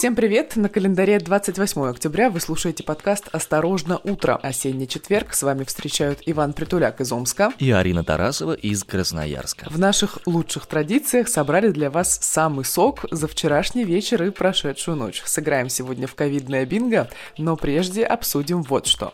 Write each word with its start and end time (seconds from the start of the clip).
Всем 0.00 0.16
привет! 0.16 0.56
На 0.56 0.70
календаре 0.70 1.18
28 1.18 1.86
октября 1.86 2.30
вы 2.30 2.40
слушаете 2.40 2.82
подкаст 2.82 3.28
«Осторожно, 3.32 4.00
утро». 4.02 4.36
Осенний 4.36 4.88
четверг. 4.88 5.34
С 5.34 5.42
вами 5.42 5.64
встречают 5.64 6.20
Иван 6.24 6.54
Притуляк 6.54 7.02
из 7.02 7.12
Омска 7.12 7.52
и 7.58 7.70
Арина 7.70 8.02
Тарасова 8.02 8.54
из 8.54 8.82
Красноярска. 8.82 9.66
В 9.68 9.78
наших 9.78 10.20
лучших 10.24 10.64
традициях 10.64 11.28
собрали 11.28 11.68
для 11.68 11.90
вас 11.90 12.18
самый 12.22 12.64
сок 12.64 13.04
за 13.10 13.28
вчерашний 13.28 13.84
вечер 13.84 14.22
и 14.22 14.30
прошедшую 14.30 14.96
ночь. 14.96 15.20
Сыграем 15.26 15.68
сегодня 15.68 16.06
в 16.06 16.14
ковидное 16.14 16.64
бинго, 16.64 17.10
но 17.36 17.58
прежде 17.58 18.06
обсудим 18.06 18.62
вот 18.62 18.86
что. 18.86 19.12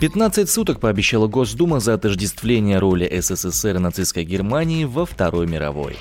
15 0.00 0.50
суток 0.50 0.80
пообещала 0.80 1.26
Госдума 1.28 1.80
за 1.80 1.94
отождествление 1.94 2.78
роли 2.78 3.20
СССР 3.20 3.76
и 3.76 3.78
нацистской 3.78 4.24
Германии 4.24 4.84
во 4.84 5.06
Второй 5.06 5.46
мировой. 5.46 5.96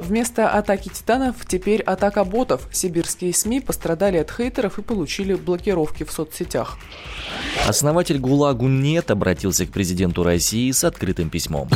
Вместо 0.00 0.50
атаки 0.50 0.88
титанов 0.88 1.36
теперь 1.46 1.80
атака 1.82 2.24
ботов. 2.24 2.68
Сибирские 2.70 3.32
СМИ 3.32 3.60
пострадали 3.60 4.18
от 4.18 4.30
хейтеров 4.30 4.78
и 4.78 4.82
получили 4.82 5.34
блокировки 5.34 6.04
в 6.04 6.12
соцсетях. 6.12 6.78
Основатель 7.66 8.18
ГУЛАГу 8.18 8.68
НЕТ 8.68 9.10
обратился 9.10 9.66
к 9.66 9.70
президенту 9.70 10.22
России 10.22 10.70
с 10.70 10.84
открытым 10.84 11.30
письмом. 11.30 11.68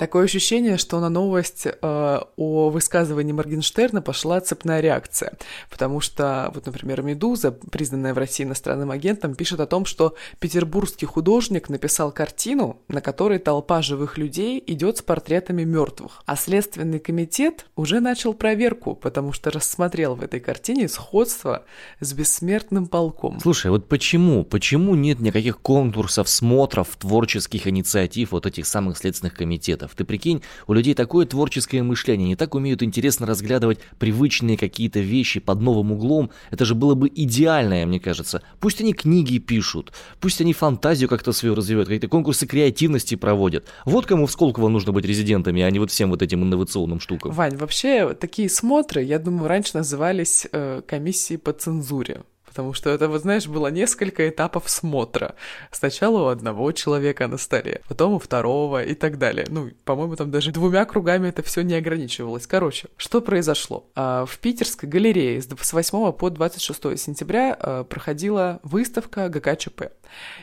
Такое 0.00 0.24
ощущение, 0.24 0.78
что 0.78 0.98
на 0.98 1.10
новость 1.10 1.66
э, 1.66 1.72
о 1.82 2.70
высказывании 2.70 3.32
Моргенштерна 3.32 4.00
пошла 4.00 4.40
цепная 4.40 4.80
реакция. 4.80 5.34
Потому 5.68 6.00
что, 6.00 6.50
вот, 6.54 6.64
например, 6.64 7.02
«Медуза», 7.02 7.52
признанная 7.52 8.14
в 8.14 8.18
России 8.18 8.44
иностранным 8.44 8.90
агентом, 8.92 9.34
пишет 9.34 9.60
о 9.60 9.66
том, 9.66 9.84
что 9.84 10.14
петербургский 10.38 11.04
художник 11.04 11.68
написал 11.68 12.12
картину, 12.12 12.80
на 12.88 13.02
которой 13.02 13.38
толпа 13.38 13.82
живых 13.82 14.16
людей 14.16 14.64
идет 14.66 14.96
с 14.96 15.02
портретами 15.02 15.64
мертвых. 15.64 16.22
А 16.24 16.34
Следственный 16.34 16.98
комитет 16.98 17.66
уже 17.76 18.00
начал 18.00 18.32
проверку, 18.32 18.94
потому 18.94 19.34
что 19.34 19.50
рассмотрел 19.50 20.14
в 20.14 20.22
этой 20.22 20.40
картине 20.40 20.88
сходство 20.88 21.66
с 22.00 22.14
бессмертным 22.14 22.86
полком. 22.86 23.38
Слушай, 23.38 23.70
вот 23.70 23.86
почему? 23.86 24.44
Почему 24.44 24.94
нет 24.94 25.20
никаких 25.20 25.60
конкурсов, 25.60 26.26
смотров, 26.30 26.88
творческих 26.98 27.66
инициатив 27.66 28.32
вот 28.32 28.46
этих 28.46 28.66
самых 28.66 28.96
следственных 28.96 29.34
комитетов? 29.34 29.89
Талантов. 29.90 29.94
Ты 29.96 30.04
прикинь, 30.04 30.42
у 30.66 30.72
людей 30.72 30.94
такое 30.94 31.26
творческое 31.26 31.82
мышление, 31.82 32.26
они 32.26 32.36
так 32.36 32.54
умеют 32.54 32.82
интересно 32.82 33.26
разглядывать 33.26 33.78
привычные 33.98 34.56
какие-то 34.56 35.00
вещи 35.00 35.40
под 35.40 35.60
новым 35.60 35.92
углом. 35.92 36.30
Это 36.50 36.64
же 36.64 36.74
было 36.74 36.94
бы 36.94 37.10
идеальное, 37.14 37.86
мне 37.86 38.00
кажется. 38.00 38.42
Пусть 38.60 38.80
они 38.80 38.92
книги 38.92 39.38
пишут, 39.38 39.92
пусть 40.20 40.40
они 40.40 40.52
фантазию 40.52 41.08
как-то 41.08 41.32
свою 41.32 41.54
развивают, 41.54 41.88
какие-то 41.88 42.08
конкурсы 42.08 42.46
креативности 42.46 43.16
проводят. 43.16 43.66
Вот 43.84 44.06
кому 44.06 44.26
в 44.26 44.30
Сколково 44.32 44.68
нужно 44.68 44.92
быть 44.92 45.04
резидентами, 45.04 45.62
а 45.62 45.70
не 45.70 45.78
вот 45.78 45.90
всем 45.90 46.10
вот 46.10 46.22
этим 46.22 46.42
инновационным 46.42 47.00
штукам. 47.00 47.32
Вань, 47.32 47.56
вообще 47.56 48.14
такие 48.14 48.48
смотры, 48.48 49.02
я 49.02 49.18
думаю, 49.18 49.48
раньше 49.48 49.76
назывались 49.76 50.46
э, 50.52 50.82
комиссии 50.86 51.36
по 51.36 51.52
цензуре. 51.52 52.22
Потому 52.50 52.72
что 52.72 52.90
это, 52.90 53.08
вот 53.08 53.22
знаешь, 53.22 53.46
было 53.46 53.68
несколько 53.68 54.28
этапов 54.28 54.68
смотра. 54.68 55.36
Сначала 55.70 56.22
у 56.22 56.26
одного 56.26 56.72
человека 56.72 57.28
на 57.28 57.38
столе, 57.38 57.80
потом 57.88 58.14
у 58.14 58.18
второго 58.18 58.82
и 58.82 58.94
так 58.94 59.18
далее. 59.18 59.46
Ну, 59.48 59.70
по-моему, 59.84 60.16
там 60.16 60.32
даже 60.32 60.50
двумя 60.50 60.84
кругами 60.84 61.28
это 61.28 61.44
все 61.44 61.62
не 61.62 61.74
ограничивалось. 61.74 62.48
Короче, 62.48 62.88
что 62.96 63.20
произошло? 63.20 63.86
А, 63.94 64.26
в 64.26 64.36
Питерской 64.38 64.88
галерее 64.88 65.40
с 65.40 65.72
8 65.72 66.12
по 66.12 66.28
26 66.28 66.98
сентября 66.98 67.56
а, 67.58 67.84
проходила 67.84 68.58
выставка 68.64 69.28
ГКЧП. 69.28 69.92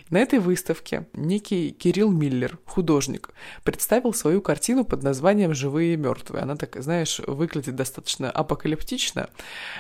На 0.10 0.20
этой 0.20 0.40
выставке 0.40 1.08
некий 1.14 1.72
Кирилл 1.72 2.10
Миллер, 2.10 2.58
художник, 2.66 3.32
представил 3.64 4.14
свою 4.14 4.42
картину 4.42 4.86
под 4.86 5.04
названием 5.04 5.54
«Живые 5.54 5.96
и 5.96 5.98
мертвые». 5.98 6.44
Она 6.44 6.56
так, 6.56 6.82
знаешь, 6.82 7.20
выглядит 7.28 7.76
достаточно 7.76 8.32
апокалиптично. 8.32 9.30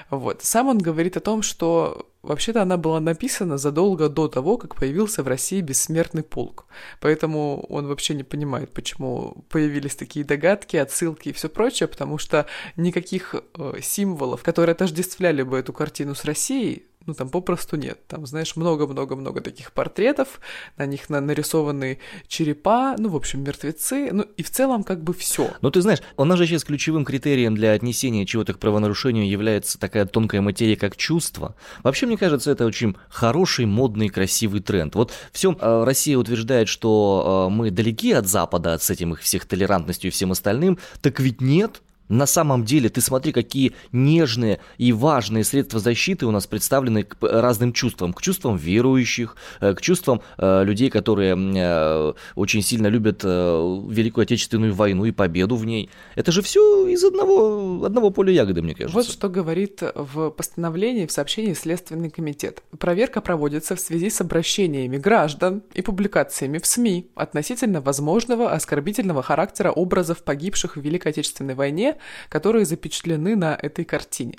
Вот. 0.10 0.44
Сам 0.44 0.68
он 0.68 0.78
говорит 0.78 1.16
о 1.16 1.22
том, 1.22 1.42
что 1.42 2.08
Вообще-то 2.28 2.62
она 2.62 2.76
была 2.76 3.00
написана 3.00 3.58
задолго 3.58 4.10
до 4.10 4.28
того, 4.28 4.58
как 4.58 4.76
появился 4.76 5.24
в 5.24 5.28
России 5.30 5.62
бессмертный 5.62 6.24
полк. 6.24 6.66
Поэтому 7.00 7.66
он 7.70 7.88
вообще 7.88 8.16
не 8.16 8.24
понимает, 8.24 8.74
почему 8.74 9.46
появились 9.50 9.96
такие 9.96 10.26
догадки, 10.26 10.76
отсылки 10.76 11.30
и 11.30 11.32
все 11.32 11.48
прочее, 11.48 11.88
потому 11.88 12.18
что 12.18 12.46
никаких 12.76 13.34
э, 13.34 13.80
символов, 13.82 14.44
которые 14.44 14.74
отождествляли 14.74 15.42
бы 15.42 15.58
эту 15.58 15.72
картину 15.72 16.16
с 16.16 16.26
Россией, 16.26 16.87
ну, 17.08 17.14
там 17.14 17.30
попросту 17.30 17.78
нет. 17.78 18.06
Там, 18.08 18.26
знаешь, 18.26 18.56
много-много-много 18.56 19.42
таких 19.42 19.72
портретов, 19.72 20.40
на 20.76 20.86
них 20.86 21.10
на 21.10 21.22
нарисованы 21.22 22.00
черепа, 22.28 22.96
ну, 22.98 23.10
в 23.10 23.16
общем, 23.16 23.44
мертвецы, 23.44 24.10
ну, 24.12 24.24
и 24.24 24.44
в 24.44 24.52
целом 24.52 24.84
как 24.84 25.04
бы 25.04 25.14
все. 25.14 25.50
Ну, 25.62 25.72
ты 25.72 25.82
знаешь, 25.82 26.02
у 26.18 26.26
нас 26.26 26.38
же 26.38 26.46
сейчас 26.46 26.66
ключевым 26.66 27.06
критерием 27.06 27.56
для 27.56 27.72
отнесения 27.72 28.26
чего-то 28.26 28.54
к 28.54 28.60
правонарушению 28.60 29.28
является 29.28 29.80
такая 29.80 30.06
тонкая 30.06 30.42
материя, 30.42 30.76
как 30.76 30.98
чувство. 30.98 31.56
Вообще, 31.82 32.06
мне 32.06 32.18
кажется, 32.18 32.52
это 32.52 32.66
очень 32.66 32.98
хороший, 33.10 33.66
модный, 33.66 34.10
красивый 34.10 34.60
тренд. 34.60 34.94
Вот 34.96 35.14
все 35.32 35.54
э, 35.54 35.84
Россия 35.86 36.18
утверждает, 36.18 36.68
что 36.68 37.48
э, 37.48 37.54
мы 37.54 37.72
далеки 37.72 38.12
от 38.12 38.28
Запада, 38.28 38.78
с 38.78 38.90
этим 38.90 39.14
их 39.14 39.22
всех 39.22 39.46
толерантностью 39.46 40.10
и 40.10 40.12
всем 40.12 40.34
остальным, 40.34 40.78
так 41.02 41.22
ведь 41.22 41.40
нет. 41.40 41.82
На 42.10 42.26
самом 42.26 42.64
деле, 42.64 42.90
ты 42.90 43.02
смотри, 43.02 43.32
какие 43.32 43.74
нежные 43.92 44.60
и 44.78 44.94
важные 44.94 45.44
средства 45.44 45.80
защиты 45.80 46.26
у 46.26 46.32
нас 46.32 46.48
представлены 46.48 47.04
к 47.04 47.18
разным 47.22 47.74
чувствам. 47.74 48.14
К 48.14 48.22
чувствам 48.22 48.56
верующих, 48.56 49.36
э, 49.60 49.74
к 49.74 49.82
чувствам 49.82 50.22
э, 50.38 50.64
людей, 50.64 50.90
которые 50.90 51.36
э, 51.36 52.14
очень 52.36 52.62
сильно 52.62 52.88
любят 52.88 53.24
Великую 53.24 54.24
Отечественную 54.24 54.74
войну 54.74 55.06
и 55.06 55.12
победу 55.12 55.56
в 55.56 55.66
ней. 55.66 55.90
Это 56.16 56.32
же 56.32 56.42
все 56.42 56.88
из 56.88 57.04
одного, 57.04 57.84
одного 57.86 58.10
поля 58.10 58.32
ягоды, 58.32 58.62
мне 58.62 58.74
кажется. 58.74 58.96
Вот 58.96 59.08
что 59.08 59.30
говорит 59.30 59.82
в 59.96 60.30
постановлении, 60.30 61.06
в 61.06 61.12
сообщении 61.12 61.54
Следственный 61.54 62.10
комитет. 62.10 62.62
Проверка 62.78 63.22
проводится 63.22 63.76
в 63.76 63.80
связи 63.80 64.10
с 64.10 64.22
обращениями 64.22 64.98
граждан 64.98 65.64
и 65.74 65.82
публикациями 65.82 66.58
в 66.60 66.66
СМИ 66.66 67.10
относительно 67.16 67.82
возможного 67.82 68.52
оскорбительного 68.52 69.22
характера 69.24 69.72
образов 69.72 70.24
погибших 70.24 70.78
в 70.78 70.82
Великой 70.82 71.10
Отечественной 71.10 71.56
войне 71.56 71.97
которые 72.30 72.66
запечатлены 72.66 73.36
на 73.36 73.58
этой 73.62 73.86
картине. 73.86 74.36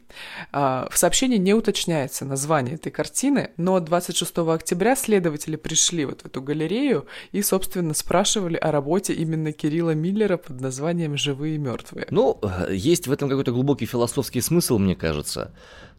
А, 0.52 0.88
в 0.90 0.98
сообщении 0.98 1.38
не 1.38 1.54
уточняется 1.54 2.24
название 2.24 2.74
этой 2.74 2.90
картины, 2.90 3.50
но 3.56 3.80
26 3.80 4.38
октября 4.38 4.96
следователи 4.96 5.56
пришли 5.56 6.04
вот 6.04 6.22
в 6.22 6.26
эту 6.26 6.42
галерею 6.42 7.06
и, 7.32 7.42
собственно, 7.42 7.94
спрашивали 7.94 8.56
о 8.56 8.70
работе 8.70 9.12
именно 9.12 9.52
Кирилла 9.52 9.94
Миллера 9.94 10.36
под 10.36 10.60
названием 10.60 11.16
«Живые 11.16 11.56
и 11.56 11.58
мертвые». 11.58 12.06
Ну, 12.10 12.38
э, 12.42 12.74
есть 12.74 13.06
в 13.06 13.12
этом 13.12 13.28
какой-то 13.28 13.52
глубокий 13.52 13.86
философский 13.86 14.40
смысл, 14.40 14.78
мне 14.78 14.94
кажется 14.94 15.52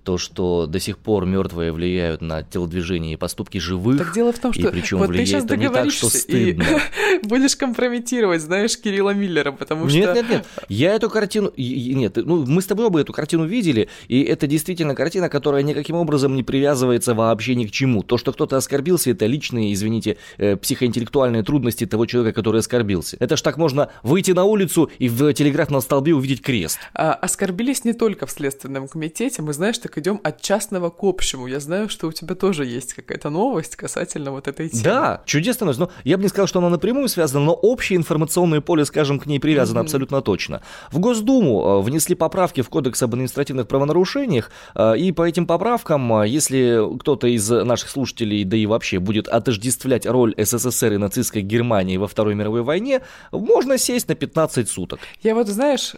то, 0.09 0.18
что 0.18 0.66
до 0.66 0.80
сих 0.80 0.97
пор 0.97 1.28
мертвые 1.28 1.72
влияют 1.72 2.22
на 2.22 2.42
телодвижение 2.42 3.14
и 3.14 3.16
поступки 3.16 3.59
живых. 3.59 4.00
Так 4.00 4.12
дело 4.16 4.34
в 4.34 4.40
том, 4.40 4.53
что 4.53 4.70
и 4.70 4.72
причем 4.72 4.97
вот 4.97 5.14
ты 5.14 5.24
сейчас 5.24 5.44
это 5.44 5.56
не 5.56 5.70
так, 5.70 5.92
что 5.92 6.09
стыдно. 6.09 6.64
И 6.64 7.24
будешь 7.28 7.56
компрометировать, 7.56 8.42
знаешь, 8.42 8.75
Кирилла 8.75 9.12
Миллера, 9.12 9.52
потому 9.52 9.86
нет, 9.86 9.92
что... 9.92 10.14
Нет, 10.16 10.16
нет, 10.16 10.30
нет. 10.30 10.47
Я 10.68 10.96
эту 10.96 11.12
картину... 11.12 11.53
Нет, 11.56 12.16
ну, 12.16 12.44
мы 12.44 12.64
с 12.64 12.66
тобой 12.66 12.88
оба 12.88 13.02
эту 13.02 13.14
картину 13.14 13.46
видели, 13.46 13.88
и 14.08 14.24
это 14.24 14.47
действительно 14.47 14.96
картина, 14.96 15.30
которая 15.30 15.62
никаким 15.62 15.96
образом 15.96 16.34
не 16.34 16.41
привязывается 16.41 17.14
вообще 17.14 17.53
ни 17.53 17.68
к 17.68 17.72
чему. 17.72 18.02
То, 18.02 18.18
что 18.18 18.34
кто-то 18.34 18.58
оскорбился, 18.58 19.12
это 19.12 19.28
личные, 19.28 19.72
извините, 19.76 20.18
э, 20.40 20.56
психоинтеллектуальные 20.56 21.44
трудности 21.44 21.85
того 21.85 22.08
человека, 22.08 22.34
который 22.34 22.61
оскорбился. 22.61 23.16
Это 23.20 23.38
ж 23.38 23.44
так 23.44 23.58
можно 23.58 23.91
выйти 24.02 24.32
на 24.32 24.46
улицу 24.46 24.90
и 24.97 25.08
в 25.08 25.32
телеграфном 25.35 25.82
столбе 25.82 26.16
увидеть 26.16 26.41
крест. 26.41 26.79
А, 26.96 27.14
оскорбились 27.14 27.85
не 27.85 27.94
только 27.94 28.26
в 28.26 28.32
Следственном 28.32 28.88
комитете. 28.88 29.44
Мы, 29.44 29.53
знаешь, 29.53 29.78
так 29.78 29.98
идем 29.99 30.19
от 30.23 30.41
частного 30.41 30.90
к 30.90 31.03
общему. 31.03 31.47
Я 31.47 31.59
знаю, 31.59 31.90
что 31.90 32.07
у 32.07 32.11
тебя 32.11 32.35
тоже 32.35 32.66
есть 32.66 32.93
какая-то 32.93 33.29
новость 33.29 33.75
касательно 33.75 34.31
вот 34.31 34.47
этой 34.47 34.69
темы. 34.69 34.84
Да, 34.84 35.22
чудесная 35.25 35.66
новость. 35.66 35.79
Но 35.79 35.91
я 36.03 36.17
бы 36.17 36.23
не 36.23 36.29
сказал, 36.29 36.47
что 36.47 36.59
она 36.59 36.69
напрямую 36.69 37.07
связана, 37.07 37.46
но 37.46 37.53
общее 37.53 37.97
информационное 37.97 38.61
поле, 38.61 38.85
скажем, 38.85 39.19
к 39.19 39.25
ней 39.25 39.40
привязано 39.40 39.79
mm-hmm. 39.79 39.84
абсолютно 39.84 40.22
точно. 40.22 40.61
В 40.91 40.99
Госдуму 40.99 41.63
э, 41.63 41.81
внесли 41.81 42.16
поправки 42.16 42.61
в 42.61 42.69
Кодекс 42.69 43.03
об 43.03 43.13
административных 43.13 43.67
правонарушениях, 43.67 44.51
э, 44.75 44.97
и 44.97 45.11
по 45.11 45.28
этим 45.28 45.46
поправкам, 45.46 46.22
э, 46.22 46.28
если 46.28 46.97
кто-то 46.99 47.28
из 47.28 47.49
наших 47.49 47.90
слушателей, 47.90 48.43
да 48.43 48.57
и 48.57 48.66
вообще, 48.66 48.99
будет 48.99 49.28
отождествлять 49.28 50.05
роль 50.05 50.34
СССР 50.37 50.93
и 50.93 50.97
нацистской 50.97 51.41
Германии 51.41 51.97
во 51.97 52.07
Второй 52.07 52.35
мировой 52.35 52.63
войне, 52.63 53.01
можно 53.31 53.78
сесть 53.78 54.07
на 54.07 54.16
15 54.16 54.69
суток. 54.69 54.99
Я 55.22 55.35
вот, 55.35 55.47
знаешь, 55.47 55.96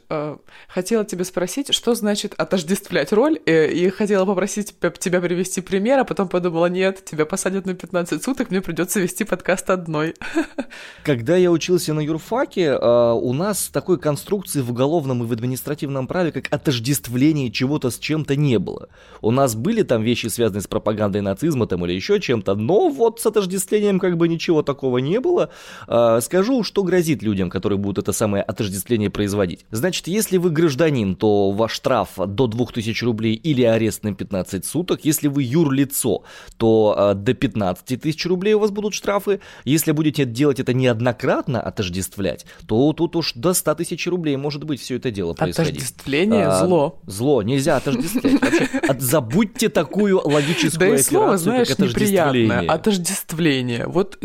хотела 0.68 1.06
тебя 1.06 1.26
спросить, 1.26 1.74
что 1.74 1.96
значит 1.96 2.34
отождествлять 2.38 3.12
роль, 3.14 3.40
и 3.46 3.81
и 3.82 3.90
хотела 3.90 4.26
попросить 4.26 4.74
тебя 5.00 5.22
привести 5.22 5.62
пример, 5.62 6.00
а 6.00 6.04
потом 6.04 6.28
подумала, 6.28 6.68
нет, 6.68 7.04
тебя 7.04 7.26
посадят 7.26 7.66
на 7.66 7.74
15 7.74 8.24
суток, 8.24 8.52
мне 8.52 8.62
придется 8.62 9.00
вести 9.00 9.24
подкаст 9.24 9.70
одной. 9.70 10.14
Когда 11.04 11.36
я 11.36 11.52
учился 11.52 11.94
на 11.94 12.00
юрфаке, 12.00 12.72
а, 12.74 13.14
у 13.14 13.34
нас 13.34 13.70
такой 13.70 13.98
конструкции 14.00 14.62
в 14.62 14.72
уголовном 14.72 15.24
и 15.24 15.28
в 15.28 15.32
административном 15.32 16.08
праве, 16.08 16.32
как 16.32 16.46
отождествление 16.52 17.52
чего-то 17.52 17.90
с 17.90 17.98
чем-то 17.98 18.36
не 18.36 18.60
было. 18.60 18.90
У 19.22 19.32
нас 19.32 19.56
были 19.56 19.84
там 19.84 20.04
вещи, 20.04 20.28
связанные 20.28 20.62
с 20.62 20.68
пропагандой 20.68 21.22
нацизма 21.22 21.68
там 21.68 21.86
или 21.86 21.94
еще 21.94 22.20
чем-то, 22.20 22.56
но 22.56 22.90
вот 22.90 23.20
с 23.20 23.26
отождествлением 23.26 24.00
как 24.00 24.18
бы 24.18 24.28
ничего 24.28 24.62
такого 24.62 25.00
не 25.00 25.20
было. 25.20 25.50
А, 25.88 26.22
скажу, 26.22 26.64
что 26.64 26.84
грозит 26.84 27.24
людям, 27.24 27.50
которые 27.50 27.80
будут 27.80 28.04
это 28.04 28.14
самое 28.14 28.44
отождествление 28.44 29.10
производить. 29.10 29.66
Значит, 29.72 30.08
если 30.08 30.38
вы 30.38 30.52
гражданин, 30.52 31.16
то 31.16 31.52
ваш 31.52 31.74
штраф 31.74 32.10
до 32.18 32.48
2000 32.48 33.04
рублей 33.04 33.34
или 33.34 33.64
арест 33.74 34.04
на 34.04 34.14
15 34.14 34.66
суток. 34.66 35.06
Если 35.06 35.28
вы 35.28 35.44
юрлицо, 35.44 36.24
то 36.58 36.96
э, 36.98 37.14
до 37.16 37.34
15 37.34 38.02
тысяч 38.02 38.26
рублей 38.26 38.54
у 38.54 38.60
вас 38.60 38.72
будут 38.72 38.94
штрафы. 38.94 39.42
Если 39.64 39.92
будете 39.92 40.26
делать 40.26 40.60
это 40.60 40.74
неоднократно, 40.74 41.62
отождествлять, 41.62 42.46
то 42.68 42.94
тут 42.94 43.16
уж 43.16 43.34
до 43.34 43.54
100 43.54 43.76
тысяч 43.76 44.08
рублей 44.08 44.36
может 44.38 44.64
быть 44.64 44.82
все 44.82 44.98
это 44.98 45.12
дело 45.12 45.34
происходить. 45.34 45.78
Отождествление 45.78 46.48
а, 46.48 46.66
зло. 46.66 47.00
Зло, 47.06 47.42
нельзя 47.44 47.78
отождествлять. 47.78 48.42
Вообще, 48.42 48.70
забудьте 49.00 49.70
такую 49.70 50.22
логическую 50.24 50.92
Да 50.92 50.96
и 50.96 51.02
слово, 51.02 51.38
знаешь, 51.38 51.70
неприятное. 51.70 52.68
Отождествление. 52.68 53.88
Вот 53.88 54.18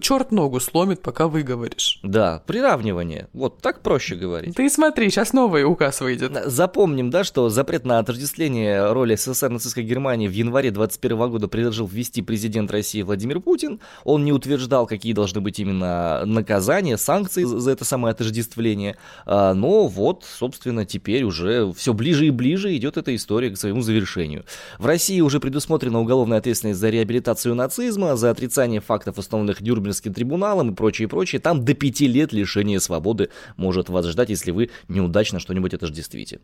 черт 0.00 0.32
ногу 0.32 0.60
сломит, 0.60 1.02
пока 1.02 1.28
выговоришь. 1.28 2.00
Да, 2.02 2.42
приравнивание. 2.46 3.28
Вот 3.32 3.60
так 3.60 3.82
проще 3.82 4.16
говорить. 4.16 4.56
Ты 4.56 4.68
смотри, 4.70 5.10
сейчас 5.10 5.32
новый 5.32 5.64
указ 5.64 6.00
выйдет. 6.00 6.32
Запомним, 6.46 7.10
да, 7.10 7.24
что 7.24 7.48
запрет 7.48 7.84
на 7.84 7.98
отождествление 7.98 8.81
роли 8.92 9.14
СССР 9.14 9.50
нацистской 9.50 9.84
Германии 9.84 10.28
в 10.28 10.32
январе 10.32 10.70
21 10.70 11.30
года 11.30 11.48
предложил 11.48 11.86
ввести 11.86 12.22
президент 12.22 12.70
России 12.70 13.02
Владимир 13.02 13.40
Путин. 13.40 13.80
Он 14.04 14.24
не 14.24 14.32
утверждал, 14.32 14.86
какие 14.86 15.12
должны 15.12 15.40
быть 15.40 15.58
именно 15.58 16.22
наказания, 16.24 16.96
санкции 16.96 17.44
за 17.44 17.70
это 17.70 17.84
самое 17.84 18.12
отождествление. 18.12 18.96
А, 19.26 19.54
но 19.54 19.86
вот, 19.86 20.24
собственно, 20.24 20.84
теперь 20.84 21.24
уже 21.24 21.72
все 21.74 21.92
ближе 21.92 22.26
и 22.26 22.30
ближе 22.30 22.76
идет 22.76 22.96
эта 22.96 23.14
история 23.14 23.50
к 23.50 23.58
своему 23.58 23.82
завершению. 23.82 24.44
В 24.78 24.86
России 24.86 25.20
уже 25.20 25.40
предусмотрена 25.40 26.00
уголовная 26.00 26.38
ответственность 26.38 26.80
за 26.80 26.90
реабилитацию 26.90 27.54
нацизма, 27.54 28.16
за 28.16 28.30
отрицание 28.30 28.80
фактов, 28.80 29.18
установленных 29.18 29.60
Нюрнбергским 29.60 30.12
трибуналом 30.12 30.70
и 30.70 30.74
прочее, 30.74 31.08
прочее. 31.08 31.40
Там 31.40 31.64
до 31.64 31.74
пяти 31.74 32.06
лет 32.06 32.32
лишения 32.32 32.78
свободы 32.80 33.30
может 33.56 33.88
вас 33.88 34.06
ждать, 34.06 34.30
если 34.30 34.50
вы 34.50 34.70
неудачно 34.88 35.38
что-нибудь 35.38 35.74
отождествите. 35.74 36.40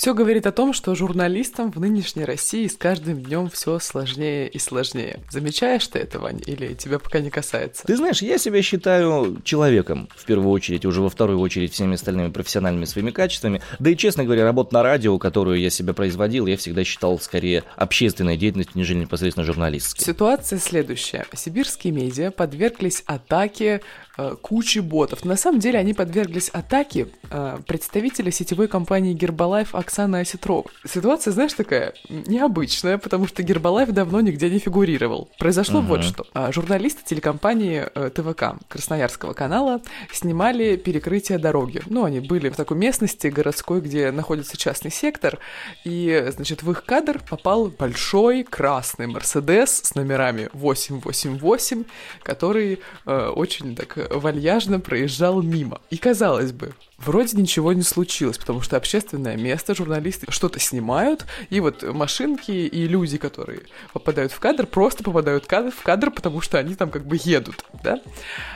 Все 0.00 0.14
говорит 0.14 0.46
о 0.46 0.50
том, 0.50 0.72
что 0.72 0.94
журналистам 0.94 1.70
в 1.70 1.78
нынешней 1.78 2.24
России 2.24 2.66
с 2.66 2.74
каждым 2.74 3.22
днем 3.22 3.50
все 3.50 3.78
сложнее 3.78 4.48
и 4.48 4.58
сложнее. 4.58 5.20
Замечаешь 5.30 5.86
ты 5.88 5.98
это, 5.98 6.18
Вань, 6.18 6.40
или 6.46 6.72
тебя 6.72 6.98
пока 6.98 7.20
не 7.20 7.28
касается? 7.28 7.86
Ты 7.86 7.98
знаешь, 7.98 8.22
я 8.22 8.38
себя 8.38 8.62
считаю 8.62 9.42
человеком, 9.44 10.08
в 10.16 10.24
первую 10.24 10.52
очередь, 10.52 10.86
уже 10.86 11.02
во 11.02 11.10
вторую 11.10 11.38
очередь 11.40 11.74
всеми 11.74 11.96
остальными 11.96 12.30
профессиональными 12.30 12.86
своими 12.86 13.10
качествами. 13.10 13.60
Да 13.78 13.90
и, 13.90 13.94
честно 13.94 14.24
говоря, 14.24 14.44
работа 14.44 14.72
на 14.72 14.82
радио, 14.82 15.18
которую 15.18 15.60
я 15.60 15.68
себя 15.68 15.92
производил, 15.92 16.46
я 16.46 16.56
всегда 16.56 16.82
считал 16.82 17.18
скорее 17.18 17.64
общественной 17.76 18.38
деятельностью, 18.38 18.78
нежели 18.78 19.00
непосредственно 19.00 19.44
журналистской. 19.44 20.02
Ситуация 20.02 20.60
следующая. 20.60 21.26
Сибирские 21.34 21.92
медиа 21.92 22.30
подверглись 22.30 23.02
атаке 23.04 23.82
э, 24.16 24.34
кучи 24.40 24.78
ботов. 24.78 25.26
На 25.26 25.36
самом 25.36 25.60
деле 25.60 25.78
они 25.78 25.92
подверглись 25.92 26.48
атаке 26.48 27.08
э, 27.28 27.58
представителя 27.66 28.30
сетевой 28.30 28.66
компании 28.66 29.12
Гербалайф 29.12 29.74
Оксана 29.90 30.20
Осетрова. 30.20 30.70
Ситуация, 30.86 31.32
знаешь, 31.32 31.52
такая 31.52 31.94
необычная, 32.08 32.96
потому 32.96 33.26
что 33.26 33.42
Гербалайф 33.42 33.90
давно 33.90 34.20
нигде 34.20 34.48
не 34.48 34.60
фигурировал. 34.60 35.28
Произошло 35.36 35.80
uh-huh. 35.80 35.86
вот 35.86 36.04
что. 36.04 36.26
А, 36.32 36.52
журналисты 36.52 37.02
телекомпании 37.04 37.88
э, 37.92 38.10
ТВК 38.10 38.62
Красноярского 38.68 39.32
канала 39.32 39.80
снимали 40.12 40.76
перекрытие 40.76 41.38
дороги. 41.38 41.82
Ну, 41.86 42.04
они 42.04 42.20
были 42.20 42.50
в 42.50 42.56
такой 42.56 42.76
местности 42.76 43.26
городской, 43.26 43.80
где 43.80 44.12
находится 44.12 44.56
частный 44.56 44.92
сектор, 44.92 45.40
и, 45.84 46.28
значит, 46.36 46.62
в 46.62 46.70
их 46.70 46.84
кадр 46.84 47.20
попал 47.28 47.66
большой 47.66 48.44
красный 48.44 49.08
Мерседес 49.08 49.80
с 49.82 49.96
номерами 49.96 50.50
888, 50.52 51.84
который 52.22 52.78
э, 53.06 53.26
очень 53.34 53.74
так 53.74 53.98
вальяжно 54.12 54.78
проезжал 54.78 55.42
мимо. 55.42 55.80
И 55.90 55.96
казалось 55.96 56.52
бы, 56.52 56.74
вроде 57.04 57.36
ничего 57.36 57.72
не 57.72 57.82
случилось, 57.82 58.38
потому 58.38 58.60
что 58.60 58.76
общественное 58.76 59.36
место, 59.36 59.74
журналисты 59.74 60.26
что-то 60.30 60.60
снимают, 60.60 61.26
и 61.48 61.60
вот 61.60 61.82
машинки 61.82 62.50
и 62.50 62.86
люди, 62.86 63.18
которые 63.18 63.62
попадают 63.92 64.32
в 64.32 64.40
кадр, 64.40 64.66
просто 64.66 65.02
попадают 65.02 65.44
в 65.44 65.46
кадр, 65.46 65.70
в 65.70 65.82
кадр 65.82 66.10
потому 66.10 66.40
что 66.40 66.58
они 66.58 66.74
там 66.74 66.90
как 66.90 67.06
бы 67.06 67.18
едут, 67.22 67.64
да? 67.82 68.00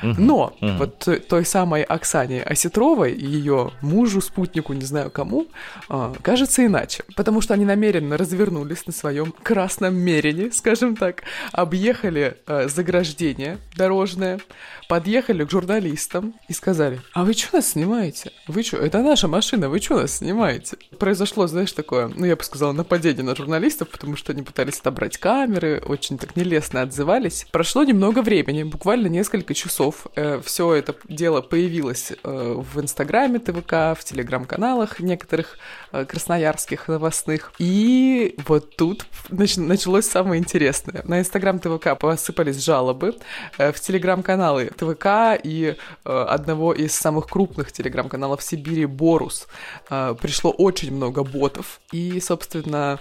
Но 0.02 0.56
вот 0.60 1.08
той 1.28 1.44
самой 1.44 1.82
Оксане 1.82 2.42
Осетровой 2.42 3.12
и 3.12 3.26
ее 3.26 3.72
мужу, 3.80 4.20
спутнику, 4.20 4.72
не 4.72 4.84
знаю 4.84 5.10
кому, 5.10 5.46
а, 5.88 6.12
кажется 6.22 6.64
иначе, 6.64 7.04
потому 7.16 7.40
что 7.40 7.54
они 7.54 7.64
намеренно 7.64 8.16
развернулись 8.16 8.86
на 8.86 8.92
своем 8.92 9.32
красном 9.42 9.94
мерине, 9.94 10.52
скажем 10.52 10.96
так, 10.96 11.22
объехали 11.52 12.38
а, 12.46 12.68
заграждение 12.68 13.58
дорожное, 13.76 14.40
подъехали 14.88 15.44
к 15.44 15.50
журналистам 15.50 16.34
и 16.48 16.52
сказали, 16.52 17.00
а 17.12 17.24
вы 17.24 17.32
что 17.34 17.56
нас 17.56 17.68
снимаете? 17.68 18.32
Вы 18.46 18.62
что, 18.62 18.76
это 18.76 19.00
наша 19.00 19.26
машина, 19.26 19.70
вы 19.70 19.80
что 19.80 20.00
нас 20.02 20.18
снимаете? 20.18 20.76
Произошло, 20.98 21.46
знаешь, 21.46 21.72
такое, 21.72 22.08
ну, 22.14 22.26
я 22.26 22.36
бы 22.36 22.44
сказала, 22.44 22.72
нападение 22.72 23.24
на 23.24 23.34
журналистов, 23.34 23.88
потому 23.88 24.16
что 24.16 24.32
они 24.32 24.42
пытались 24.42 24.80
отобрать 24.80 25.16
камеры, 25.16 25.82
очень 25.86 26.18
так 26.18 26.36
нелестно 26.36 26.82
отзывались. 26.82 27.46
Прошло 27.52 27.84
немного 27.84 28.20
времени, 28.20 28.62
буквально 28.62 29.06
несколько 29.06 29.54
часов. 29.54 30.08
Э, 30.14 30.42
все 30.44 30.74
это 30.74 30.94
дело 31.08 31.40
появилось 31.40 32.12
э, 32.12 32.16
в 32.22 32.80
Инстаграме 32.80 33.38
ТВК, 33.38 33.98
в 33.98 34.04
Телеграм-каналах 34.04 35.00
некоторых 35.00 35.56
э, 35.92 36.04
красноярских 36.04 36.88
новостных. 36.88 37.54
И 37.58 38.36
вот 38.46 38.76
тут 38.76 39.06
нач- 39.30 39.58
началось 39.58 40.04
самое 40.04 40.38
интересное. 40.38 41.02
На 41.04 41.18
Инстаграм 41.18 41.58
ТВК 41.58 41.98
посыпались 41.98 42.62
жалобы, 42.62 43.16
э, 43.56 43.72
в 43.72 43.80
Телеграм-каналы 43.80 44.66
ТВК 44.66 45.40
и 45.42 45.76
э, 46.04 46.24
одного 46.28 46.74
из 46.74 46.94
самых 46.94 47.28
крупных 47.28 47.72
телеграм-каналов 47.72 48.23
Сибири 48.42 48.86
Борус 48.86 49.46
э, 49.90 50.14
пришло 50.20 50.50
очень 50.50 50.94
много 50.94 51.24
ботов. 51.24 51.80
И, 51.92 52.20
собственно, 52.20 52.98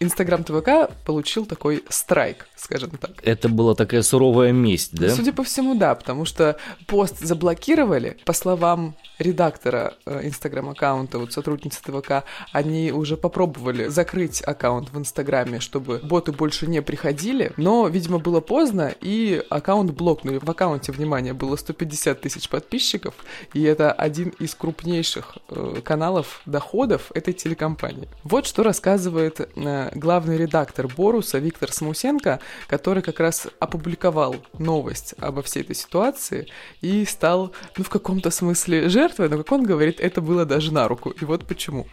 Инстаграм 0.00 0.44
ТВК 0.44 0.92
получил 1.04 1.46
такой 1.46 1.84
страйк, 1.88 2.46
скажем 2.56 2.90
так. 2.90 3.12
Это 3.22 3.48
была 3.48 3.74
такая 3.74 4.02
суровая 4.02 4.52
месть, 4.52 4.94
да? 4.94 5.10
Судя 5.10 5.32
по 5.32 5.42
всему, 5.44 5.74
да, 5.74 5.94
потому 5.94 6.24
что 6.24 6.56
пост 6.86 7.18
заблокировали. 7.18 8.16
По 8.24 8.32
словам 8.32 8.96
редактора 9.18 9.94
э, 10.04 10.26
инстаграм-аккаунта, 10.26 11.18
вот 11.18 11.32
сотрудницы 11.32 11.82
ТВК, 11.82 12.24
они 12.52 12.92
уже 12.92 13.16
попробовали 13.16 13.88
закрыть 13.88 14.42
аккаунт 14.42 14.90
в 14.92 14.98
Инстаграме, 14.98 15.60
чтобы 15.60 15.98
боты 15.98 16.32
больше 16.32 16.66
не 16.66 16.82
приходили, 16.82 17.52
но, 17.56 17.88
видимо, 17.88 18.18
было 18.18 18.40
поздно, 18.40 18.94
и 19.00 19.42
аккаунт 19.50 19.92
блокнули. 19.92 20.38
В 20.38 20.50
аккаунте, 20.50 20.92
внимание, 20.92 21.32
было 21.32 21.56
150 21.56 22.20
тысяч 22.20 22.48
подписчиков, 22.48 23.14
и 23.54 23.62
это 23.62 23.92
один 23.92 24.30
из 24.38 24.54
крупнейших 24.54 25.38
э, 25.48 25.80
каналов 25.82 26.42
доходов 26.46 27.10
этой 27.14 27.32
телекомпании. 27.32 28.08
Вот 28.22 28.46
что 28.46 28.62
рассказывает 28.62 29.48
главный 29.56 30.36
редактор 30.36 30.88
Боруса 30.88 31.38
Виктор 31.38 31.72
Смусенко, 31.72 32.40
который 32.68 33.02
как 33.02 33.20
раз 33.20 33.48
опубликовал 33.58 34.36
новость 34.58 35.14
обо 35.18 35.42
всей 35.42 35.62
этой 35.62 35.74
ситуации 35.74 36.48
и 36.80 37.04
стал, 37.04 37.52
ну, 37.76 37.84
в 37.84 37.88
каком-то 37.88 38.30
смысле 38.30 38.88
жертвой, 38.88 39.28
но, 39.28 39.38
как 39.38 39.50
он 39.52 39.64
говорит, 39.64 40.00
это 40.00 40.20
было 40.20 40.44
даже 40.44 40.72
на 40.72 40.88
руку. 40.88 41.10
И 41.10 41.24
вот 41.24 41.46
почему. 41.46 41.86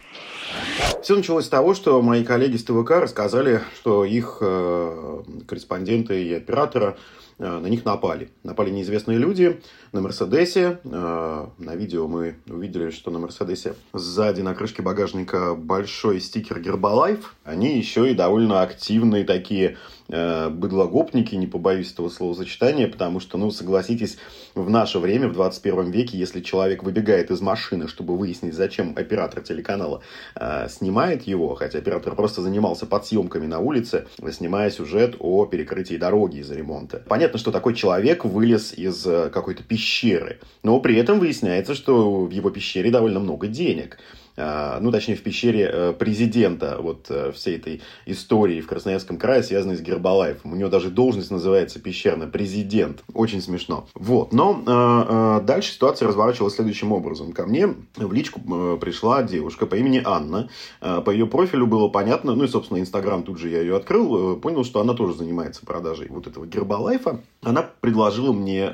Все 1.02 1.16
началось 1.16 1.46
с 1.46 1.50
того, 1.50 1.74
что 1.74 2.02
мои 2.02 2.24
коллеги 2.24 2.58
с 2.58 2.64
ТВК 2.64 2.92
рассказали, 2.92 3.62
что 3.76 4.06
их 4.06 4.38
э, 4.42 5.24
корреспонденты 5.48 6.24
и 6.24 6.34
операторы 6.34 6.98
Э, 7.40 7.60
на 7.60 7.68
них 7.68 7.86
напали. 7.86 8.30
Напали 8.44 8.70
неизвестные 8.70 9.18
люди 9.18 9.62
на 9.92 10.02
Мерседесе. 10.02 10.80
Э, 10.84 11.48
на 11.58 11.76
видео 11.76 12.08
мы 12.08 12.36
увидели, 12.48 12.90
что 12.92 13.12
на 13.12 13.20
Мерседесе 13.20 13.76
сзади 13.94 14.42
на 14.42 14.54
крышке 14.56 14.82
багажника 14.82 15.56
большой 15.56 16.22
стикер 16.22 16.60
Гербалайф. 16.60 17.36
Они 17.54 17.78
еще 17.78 18.10
и 18.10 18.16
довольно 18.16 18.64
активные 18.64 19.24
такие 19.24 19.78
э, 20.10 20.50
быдлогопники, 20.50 21.36
не 21.36 21.46
побоюсь 21.46 21.94
этого 21.94 22.10
словосочетания, 22.10 22.88
потому 22.88 23.20
что, 23.20 23.38
ну, 23.38 23.52
согласитесь, 23.52 24.18
в 24.56 24.72
наше 24.72 24.98
время, 24.98 25.28
в 25.28 25.34
21 25.34 25.92
веке, 25.92 26.18
если 26.18 26.42
человек 26.42 26.82
выбегает 26.82 27.30
из 27.30 27.42
машины, 27.42 27.88
чтобы 27.88 28.18
выяснить, 28.18 28.56
зачем 28.56 28.94
оператор 28.96 29.42
телеканала 29.42 30.02
э, 30.36 30.68
снимает 30.68 31.28
его, 31.28 31.54
хотя 31.54 31.78
оператор 31.78 32.16
просто 32.16 32.42
занимался 32.42 32.88
подсъемками 32.88 33.46
на 33.46 33.60
улице, 33.60 34.08
снимая 34.32 34.72
сюжет 34.72 35.16
о 35.20 35.46
перекрытии 35.46 35.98
дороги 35.98 36.38
из-за 36.38 36.56
ремонта. 36.56 37.04
Понятно, 37.08 37.38
что 37.38 37.52
такой 37.52 37.76
человек 37.76 38.26
вылез 38.26 38.74
из 38.74 39.06
э, 39.06 39.30
какой-то 39.32 39.62
пещеры, 39.62 40.40
но 40.64 40.80
при 40.80 40.96
этом 40.96 41.20
выясняется, 41.20 41.76
что 41.76 42.26
в 42.26 42.32
его 42.32 42.50
пещере 42.50 42.90
довольно 42.90 43.20
много 43.20 43.46
денег. 43.46 44.00
А, 44.36 44.80
ну, 44.80 44.92
точнее, 44.92 45.16
в 45.16 45.22
пещере 45.22 45.70
э, 45.72 45.94
президента 45.94 46.78
вот 46.80 47.08
э, 47.10 47.32
всей 47.34 47.58
этой 47.58 47.82
истории 48.06 48.62
в 48.62 48.68
Красноярском 48.68 49.18
крае, 49.18 49.44
связанной 49.44 49.76
с 49.76 49.82
Гербалаевым. 49.82 50.54
У 50.54 50.56
него 50.56 50.70
даже 50.70 50.90
должность 50.90 51.30
называется 51.30 51.80
пещерный 51.80 52.28
президент. 52.28 53.04
Очень 53.14 53.42
смешно. 53.42 53.88
Вот. 53.94 54.34
Но 54.34 54.64
э, 54.66 55.46
дальше 55.46 55.74
ситуация 55.74 56.08
разворачивалась 56.08 56.56
следующим 56.56 56.92
образом. 56.92 57.32
Ко 57.34 57.46
мне 57.46 57.76
в 57.96 58.14
личку 58.14 58.40
пришла 58.80 59.24
девушка 59.24 59.66
по 59.66 59.76
имени 59.76 60.02
Анна. 60.04 60.50
По 60.80 61.10
ее 61.10 61.28
профилю 61.28 61.68
было 61.68 61.88
понятно, 61.88 62.36
ну 62.36 62.44
и, 62.44 62.48
собственно, 62.48 62.80
Инстаграм 62.80 63.24
тут 63.24 63.38
же 63.38 63.50
я 63.50 63.62
ее 63.62 63.76
открыл, 63.76 64.38
понял, 64.38 64.64
что 64.64 64.82
она 64.82 64.94
тоже 64.94 65.14
занимается 65.16 65.66
продажей 65.66 66.08
вот 66.10 66.28
этого 66.28 66.46
Гербалайфа. 66.46 67.20
Она 67.44 67.64
предложила 67.64 68.32
мне 68.32 68.70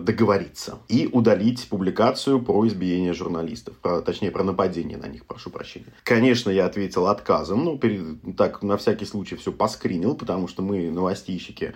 договориться 0.00 0.78
и 0.88 1.08
удалить 1.10 1.68
публикацию 1.68 2.40
про 2.40 2.66
избиение 2.66 3.12
журналистов, 3.12 3.76
про, 3.78 4.00
точнее, 4.00 4.30
про 4.30 4.44
нападение 4.44 4.96
на 4.96 5.06
них, 5.06 5.26
прошу 5.26 5.50
прощения. 5.50 5.92
Конечно, 6.02 6.50
я 6.50 6.66
ответил 6.66 7.06
отказом, 7.06 7.64
ну, 7.64 7.78
перед, 7.78 8.36
так, 8.36 8.62
на 8.62 8.76
всякий 8.76 9.04
случай 9.04 9.36
все 9.36 9.52
поскринил, 9.52 10.14
потому 10.14 10.48
что 10.48 10.62
мы, 10.62 10.90
новостищики, 10.90 11.64
э, 11.64 11.74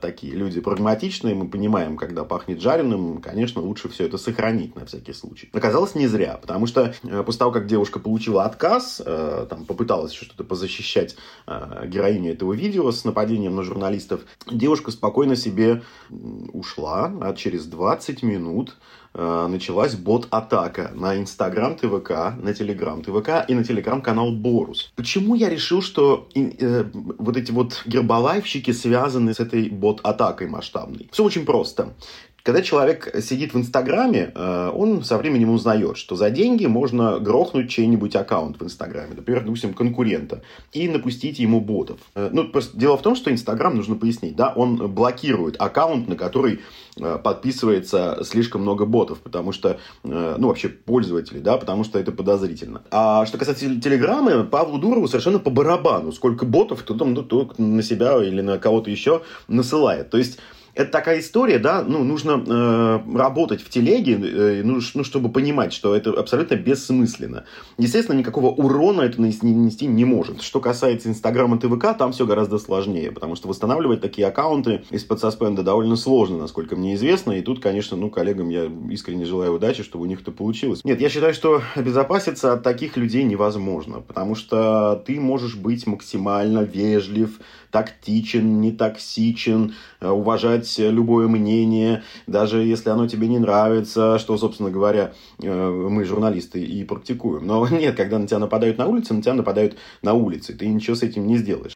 такие 0.00 0.34
люди 0.34 0.60
прагматичные, 0.60 1.34
мы 1.34 1.48
понимаем, 1.48 1.96
когда 1.96 2.24
пахнет 2.24 2.60
жареным, 2.60 3.20
конечно, 3.20 3.60
лучше 3.60 3.88
все 3.88 4.06
это 4.06 4.18
сохранить 4.18 4.76
на 4.76 4.86
всякий 4.86 5.12
случай. 5.12 5.50
Оказалось, 5.52 5.94
не 5.94 6.06
зря, 6.06 6.38
потому 6.40 6.66
что 6.66 6.94
э, 7.02 7.22
после 7.22 7.38
того, 7.38 7.52
как 7.52 7.66
девушка 7.66 7.98
получила 7.98 8.44
отказ, 8.44 9.02
э, 9.04 9.46
там, 9.48 9.64
попыталась 9.64 10.12
что-то 10.12 10.44
позащищать 10.44 11.16
э, 11.46 11.86
героиню 11.86 12.32
этого 12.32 12.52
видео 12.52 12.90
с 12.90 13.04
нападением 13.04 13.56
на 13.56 13.62
журналистов, 13.62 14.22
девушка 14.50 14.90
спокойно 14.90 15.36
себе 15.36 15.82
ушла, 16.10 17.12
а 17.20 17.34
через 17.34 17.66
20 17.66 18.22
минут 18.22 18.76
Э, 18.78 18.97
началась 19.18 19.96
бот-атака 19.96 20.92
на 20.94 21.16
Инстаграм 21.18 21.74
ТВК, 21.74 22.10
на 22.40 22.54
Телеграм 22.54 23.02
ТВК 23.02 23.44
и 23.48 23.54
на 23.54 23.64
Телеграм-канал 23.64 24.30
Борус. 24.30 24.92
Почему 24.94 25.34
я 25.34 25.48
решил, 25.48 25.82
что 25.82 26.28
э, 26.34 26.84
вот 26.92 27.36
эти 27.36 27.50
вот 27.50 27.82
гербалайфщики 27.84 28.70
связаны 28.70 29.34
с 29.34 29.40
этой 29.40 29.70
бот-атакой 29.70 30.48
масштабной? 30.48 31.08
Все 31.10 31.24
очень 31.24 31.44
просто. 31.44 31.94
Когда 32.42 32.62
человек 32.62 33.14
сидит 33.22 33.52
в 33.52 33.58
Инстаграме, 33.58 34.32
э, 34.34 34.70
он 34.74 35.04
со 35.04 35.18
временем 35.18 35.50
узнает, 35.50 35.96
что 35.96 36.16
за 36.16 36.30
деньги 36.30 36.66
можно 36.66 37.18
грохнуть 37.18 37.68
чей-нибудь 37.68 38.16
аккаунт 38.16 38.60
в 38.60 38.64
Инстаграме, 38.64 39.14
например, 39.14 39.44
допустим, 39.44 39.74
конкурента, 39.74 40.42
и 40.72 40.88
напустить 40.88 41.38
ему 41.38 41.60
ботов. 41.60 42.00
Э, 42.14 42.30
ну, 42.32 42.48
просто 42.48 42.76
дело 42.78 42.96
в 42.96 43.02
том, 43.02 43.16
что 43.16 43.30
Инстаграм, 43.30 43.76
нужно 43.76 43.96
пояснить, 43.96 44.36
да, 44.36 44.52
он 44.54 44.76
блокирует 44.92 45.56
аккаунт, 45.58 46.08
на 46.08 46.16
который 46.16 46.60
э, 46.98 47.18
подписывается 47.22 48.20
слишком 48.24 48.62
много 48.62 48.86
ботов, 48.86 49.18
потому 49.18 49.52
что, 49.52 49.78
ну, 50.02 50.48
вообще 50.48 50.68
пользователей, 50.68 51.40
да, 51.40 51.56
потому 51.56 51.84
что 51.84 51.98
это 51.98 52.12
подозрительно. 52.12 52.82
А 52.90 53.26
что 53.26 53.38
касается 53.38 53.80
Телеграма, 53.80 54.44
Павлу 54.44 54.78
Дурову 54.78 55.08
совершенно 55.08 55.38
по 55.38 55.50
барабану, 55.50 56.12
сколько 56.12 56.46
ботов 56.46 56.82
кто 56.82 56.94
там 56.94 57.14
ну, 57.14 57.22
то 57.22 57.52
на 57.58 57.82
себя 57.82 58.22
или 58.22 58.40
на 58.40 58.58
кого-то 58.58 58.90
еще 58.90 59.22
насылает. 59.48 60.10
То 60.10 60.18
есть, 60.18 60.38
это 60.78 60.92
такая 60.92 61.18
история, 61.18 61.58
да, 61.58 61.82
ну, 61.82 62.04
нужно 62.04 62.40
э, 62.46 63.00
работать 63.18 63.60
в 63.62 63.68
телеге, 63.68 64.12
э, 64.14 64.62
ну, 64.64 64.78
ну, 64.94 65.02
чтобы 65.02 65.28
понимать, 65.28 65.72
что 65.72 65.92
это 65.92 66.10
абсолютно 66.10 66.54
бессмысленно. 66.54 67.46
Естественно, 67.78 68.16
никакого 68.16 68.46
урона 68.50 69.00
это 69.00 69.20
нанести 69.20 69.86
не 69.86 70.04
может. 70.04 70.40
Что 70.40 70.60
касается 70.60 71.08
Инстаграма 71.08 71.58
ТВК, 71.58 71.98
там 71.98 72.12
все 72.12 72.26
гораздо 72.26 72.58
сложнее, 72.58 73.10
потому 73.10 73.34
что 73.34 73.48
восстанавливать 73.48 74.00
такие 74.00 74.28
аккаунты 74.28 74.84
из-под 74.90 75.18
саспенда 75.18 75.64
довольно 75.64 75.96
сложно, 75.96 76.38
насколько 76.38 76.76
мне 76.76 76.94
известно, 76.94 77.32
и 77.32 77.42
тут, 77.42 77.60
конечно, 77.60 77.96
ну, 77.96 78.08
коллегам 78.08 78.48
я 78.48 78.70
искренне 78.90 79.24
желаю 79.24 79.54
удачи, 79.54 79.82
чтобы 79.82 80.04
у 80.04 80.06
них 80.06 80.20
это 80.20 80.30
получилось. 80.30 80.84
Нет, 80.84 81.00
я 81.00 81.08
считаю, 81.08 81.34
что 81.34 81.60
обезопаситься 81.74 82.52
от 82.52 82.62
таких 82.62 82.96
людей 82.96 83.24
невозможно, 83.24 84.00
потому 84.00 84.36
что 84.36 85.02
ты 85.04 85.18
можешь 85.18 85.56
быть 85.56 85.88
максимально 85.88 86.60
вежлив, 86.60 87.40
тактичен, 87.70 88.60
не 88.60 88.72
токсичен, 88.72 89.74
э, 90.00 90.08
уважать 90.08 90.72
любое 90.78 91.28
мнение, 91.28 92.02
даже 92.26 92.62
если 92.62 92.90
оно 92.90 93.06
тебе 93.06 93.28
не 93.28 93.38
нравится, 93.38 94.18
что, 94.18 94.36
собственно 94.38 94.70
говоря, 94.70 95.12
э, 95.42 95.88
мы, 95.90 96.04
журналисты, 96.04 96.62
и 96.62 96.84
практикуем. 96.84 97.46
Но 97.46 97.66
нет, 97.70 97.96
когда 97.96 98.18
на 98.18 98.26
тебя 98.26 98.38
нападают 98.38 98.78
на 98.78 98.86
улице, 98.86 99.14
на 99.14 99.22
тебя 99.22 99.34
нападают 99.34 99.76
на 100.02 100.14
улице. 100.14 100.54
Ты 100.54 100.66
ничего 100.68 100.96
с 100.96 101.02
этим 101.02 101.26
не 101.26 101.36
сделаешь. 101.36 101.74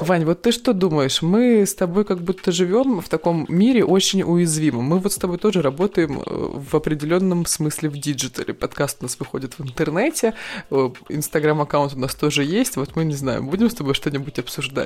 Вань, 0.00 0.24
вот 0.24 0.42
ты 0.42 0.50
что 0.50 0.72
думаешь? 0.72 1.22
Мы 1.22 1.64
с 1.64 1.74
тобой 1.74 2.04
как 2.04 2.20
будто 2.20 2.50
живем 2.50 3.00
в 3.00 3.08
таком 3.08 3.46
мире 3.48 3.84
очень 3.84 4.22
уязвимом. 4.22 4.84
Мы 4.84 4.98
вот 4.98 5.12
с 5.12 5.16
тобой 5.16 5.38
тоже 5.38 5.62
работаем 5.62 6.20
э, 6.20 6.24
в 6.26 6.74
определенном 6.74 7.46
смысле 7.46 7.88
в 7.88 7.96
digital 7.96 8.40
е. 8.40 8.52
Подкаст 8.52 8.98
у 9.00 9.04
нас 9.04 9.18
выходит 9.20 9.58
в 9.58 9.62
интернете, 9.62 10.34
инстаграм-аккаунт 10.70 11.94
у 11.94 11.98
нас 11.98 12.14
тоже 12.14 12.44
есть. 12.44 12.76
Вот 12.76 12.96
мы, 12.96 13.04
не 13.04 13.14
знаю, 13.14 13.44
будем 13.44 13.70
с 13.70 13.74
тобой 13.74 13.94
что-нибудь 13.94 14.38
обсуждать. 14.38 14.81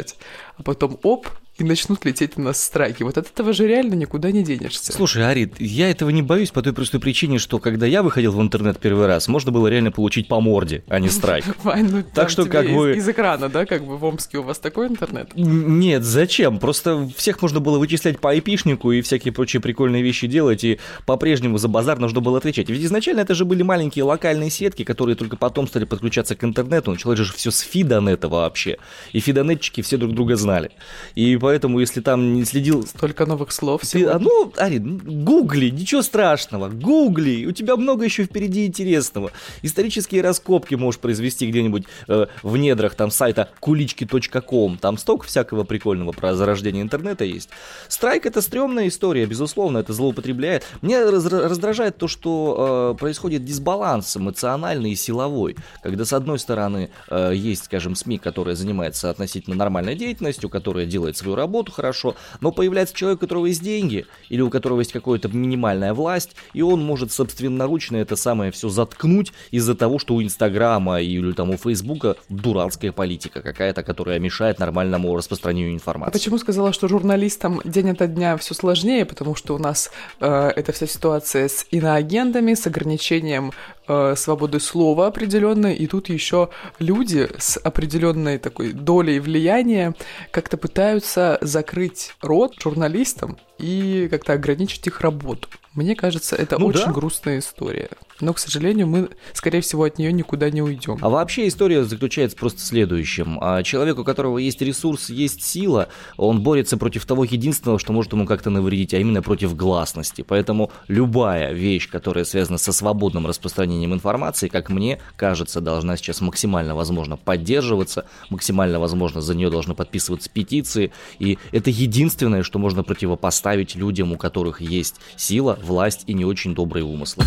А 0.57 0.63
потом, 0.63 0.99
оп, 1.03 1.27
и 1.59 1.65
начнут 1.65 2.05
лететь 2.05 2.37
на 2.37 2.45
нас 2.45 2.63
страйки. 2.63 3.03
Вот 3.03 3.17
от 3.17 3.29
этого 3.29 3.53
же 3.53 3.67
реально 3.67 3.95
никуда 3.95 4.31
не 4.31 4.43
денешься. 4.43 4.93
Слушай, 4.93 5.29
Арит, 5.29 5.59
я 5.59 5.91
этого 5.91 6.11
не 6.11 6.23
боюсь 6.23 6.51
по 6.51 6.63
той 6.63 6.73
простой 6.73 7.01
причине, 7.01 7.39
что 7.39 7.59
когда 7.59 7.87
я 7.87 8.03
выходил 8.03 8.33
в 8.33 8.43
интернет 8.43 8.79
первый 8.79 9.07
раз, 9.07 9.29
можно 9.29 9.51
было 9.53 9.69
реально 9.69 9.91
получить 9.91 10.29
по 10.29 10.41
морде, 10.41 10.85
а 10.89 10.99
не 10.99 11.09
страйк. 11.09 11.45
Вань, 11.63 11.89
ну, 11.91 12.05
так 12.15 12.29
что 12.29 12.45
как 12.45 12.69
бы... 12.69 12.97
Из 12.97 13.09
экрана, 13.09 13.49
да, 13.49 13.65
как 13.65 13.85
бы 13.85 13.97
в 13.97 14.05
Омске 14.05 14.39
у 14.39 14.43
вас 14.43 14.59
такой 14.59 14.89
интернет? 14.89 15.31
Нет, 15.35 16.05
зачем? 16.05 16.59
Просто 16.59 17.09
всех 17.17 17.41
можно 17.41 17.61
было 17.61 17.79
вычислять 17.79 18.21
по 18.21 18.31
айпишнику 18.31 18.93
и 18.93 19.01
всякие 19.01 19.33
прочие 19.33 19.63
прикольные 19.63 20.03
вещи 20.03 20.27
делать, 20.27 20.63
и 20.63 20.79
по-прежнему 21.07 21.59
за 21.59 21.69
базар 21.69 21.99
нужно 21.99 22.21
было 22.21 22.39
отвечать. 22.39 22.69
Ведь 22.69 22.85
изначально 22.85 23.21
это 23.21 23.35
же 23.35 23.45
были 23.45 23.63
маленькие 23.63 24.05
локальные 24.05 24.51
сетки, 24.51 24.85
которые 24.85 25.17
только 25.17 25.37
потом 25.37 25.67
стали 25.69 25.85
подключаться 25.85 26.37
к 26.37 26.45
интернету. 26.45 26.91
Началось 26.91 27.19
же 27.19 27.33
все 27.33 27.51
с 27.51 27.61
фидонета 27.61 28.29
вообще. 28.29 28.77
И 29.13 29.21
фидонетчики 29.21 29.81
все 29.81 29.97
друг 29.97 30.13
друга 30.13 30.37
знали. 30.37 30.71
И 31.15 31.37
поэтому, 31.47 31.79
если 31.79 32.01
там 32.01 32.35
не 32.35 32.45
следил... 32.45 32.85
Столько 32.85 33.25
новых 33.25 33.53
слов 33.53 33.83
ты, 33.83 34.05
а, 34.05 34.19
Ну, 34.19 34.53
Ари, 34.57 34.79
гугли, 34.79 35.71
ничего 35.71 36.03
страшного, 36.03 36.69
гугли, 36.69 37.47
у 37.47 37.53
тебя 37.53 37.77
много 37.77 38.05
еще 38.05 38.25
впереди 38.25 38.67
интересного. 38.67 39.31
Исторические 39.63 40.23
раскопки 40.23 40.75
можешь 40.75 41.01
произвести 41.01 41.47
где-нибудь 41.47 41.85
э, 42.09 42.27
в 42.43 42.57
недрах 42.57 42.97
там 42.97 43.13
сайта 43.13 43.49
кулички.ком, 43.61 44.79
там 44.79 44.99
столько 44.99 45.25
всякого 45.27 45.63
прикольного 45.63 46.11
про 46.11 46.35
зарождение 46.35 46.83
интернета 46.83 47.25
есть. 47.25 47.49
Страйк 47.87 48.27
это 48.27 48.41
стрёмная 48.41 48.89
история, 48.89 49.25
безусловно, 49.25 49.79
это 49.79 49.93
злоупотребляет. 49.93 50.65
Мне 50.83 51.05
раздражает 51.05 51.97
то, 51.97 52.09
что 52.09 52.95
э, 52.97 52.99
происходит 52.99 53.45
дисбаланс 53.45 54.17
эмоциональный 54.17 54.91
и 54.91 54.97
силовой, 54.97 55.55
когда 55.85 56.05
с 56.05 56.13
одной 56.13 56.41
стороны 56.41 56.91
э, 57.09 57.31
есть, 57.37 57.67
скажем, 57.67 57.95
СМИ, 57.95 58.19
которая 58.19 58.57
занимается 58.57 59.11
относительно 59.11 59.55
нормальной 59.55 59.95
деятельностью, 59.95 60.51
которая 60.51 60.87
делает 60.87 61.17
свою 61.17 61.36
работу 61.37 61.73
хорошо, 61.73 62.17
но 62.41 62.53
появляется 62.53 62.95
человек, 62.95 63.19
у 63.19 63.21
которого 63.21 63.47
есть 63.47 63.63
деньги, 63.63 64.07
или 64.29 64.41
у 64.41 64.51
которого 64.51 64.81
есть 64.81 64.93
какая-то 64.93 65.29
минимальная 65.29 65.95
власть, 65.95 66.37
и 66.53 66.63
он 66.63 66.83
может 66.83 67.13
собственноручно 67.13 67.97
это 67.97 68.17
самое 68.17 68.51
все 68.51 68.69
заткнуть 68.69 69.33
из-за 69.51 69.75
того, 69.75 69.99
что 69.99 70.15
у 70.15 70.23
Инстаграма 70.23 71.01
или 71.01 71.33
там 71.33 71.51
у 71.51 71.57
Фейсбука 71.57 72.17
дурацкая 72.29 72.93
политика 72.93 73.43
какая-то, 73.43 73.83
которая 73.83 74.19
мешает 74.19 74.59
нормальному 74.59 75.17
распространению 75.17 75.75
информации. 75.75 76.11
А 76.11 76.13
почему 76.13 76.39
сказала, 76.39 76.73
что 76.73 76.89
журналистам 76.89 77.61
день 77.65 77.91
ото 77.91 78.07
дня 78.07 78.37
все 78.37 78.55
сложнее, 78.55 79.05
потому 79.05 79.35
что 79.35 79.55
у 79.55 79.59
нас 79.59 79.91
э, 80.21 80.53
эта 80.57 80.73
вся 80.73 80.87
ситуация 80.87 81.49
с 81.49 81.67
иноагентами, 81.71 82.55
с 82.55 82.67
ограничением 82.67 83.53
э, 83.89 84.15
свободы 84.17 84.61
слова 84.61 85.07
определенной, 85.07 85.75
и 85.75 85.87
тут 85.87 86.09
еще 86.09 86.51
люди 86.79 87.29
с 87.39 87.59
определенной 87.59 88.39
такой 88.39 88.73
долей 88.73 89.19
влияния 89.21 89.95
как-то 90.31 90.57
пытаются 90.57 91.39
закрыть 91.41 92.15
рот 92.21 92.55
журналистам 92.63 93.39
и 93.59 94.09
как-то 94.11 94.35
ограничить 94.35 94.87
их 94.87 95.01
работу. 95.01 95.49
Мне 95.75 95.95
кажется, 95.95 96.37
это 96.37 96.59
ну, 96.59 96.67
очень 96.67 96.87
да? 96.87 96.93
грустная 96.93 97.39
история. 97.39 97.91
Но, 98.21 98.33
к 98.33 98.39
сожалению, 98.39 98.87
мы, 98.87 99.11
скорее 99.35 99.61
всего, 99.61 99.85
от 99.85 99.99
нее 99.99 100.13
никуда 100.13 100.51
не 100.51 100.63
уйдем. 100.63 100.99
А 101.01 101.09
вообще 101.09 101.49
история 101.49 101.85
заключается 101.85 102.37
просто 102.37 102.61
в 102.61 102.65
следующем. 102.65 103.39
А 103.41 103.63
человек, 103.63 103.99
у 103.99 104.05
которого 104.05 104.39
есть 104.39 104.61
ресурс, 104.63 105.11
есть 105.11 105.43
сила, 105.43 105.89
он 106.17 106.41
борется 106.43 106.77
против 106.79 107.05
того 107.05 107.25
единственного, 107.25 107.79
что 107.79 107.93
может 107.93 108.13
ему 108.13 108.27
как-то 108.27 108.51
навредить, 108.51 108.95
а 108.95 108.99
именно 108.99 109.23
против 109.23 109.55
гласности. 109.55 110.25
Поэтому 110.27 110.71
любая 110.89 111.53
вещь, 111.53 111.91
которая 111.91 112.25
связана 112.25 112.59
со 112.59 112.73
свободным 112.73 113.27
распространением 113.27 113.93
информации, 113.93 114.49
как 114.49 114.71
мне 114.71 115.01
кажется, 115.17 115.61
должна 115.61 115.97
сейчас 115.97 116.21
максимально 116.21 116.75
возможно 116.75 117.17
поддерживаться, 117.17 118.07
максимально 118.31 118.81
возможно 118.81 119.21
за 119.21 119.35
нее 119.35 119.51
должны 119.51 119.75
подписываться 119.75 120.31
петиции. 120.31 120.93
И 121.19 121.39
это 121.53 121.71
единственное, 121.71 122.43
что 122.43 122.59
можно 122.59 122.83
противопоставить 122.83 123.75
людям, 123.75 124.13
у 124.13 124.17
которых 124.17 124.61
есть 124.61 124.97
сила, 125.17 125.59
власть 125.63 126.05
и 126.07 126.15
не 126.15 126.25
очень 126.25 126.55
добрые 126.55 126.85
умыслы. 126.85 127.25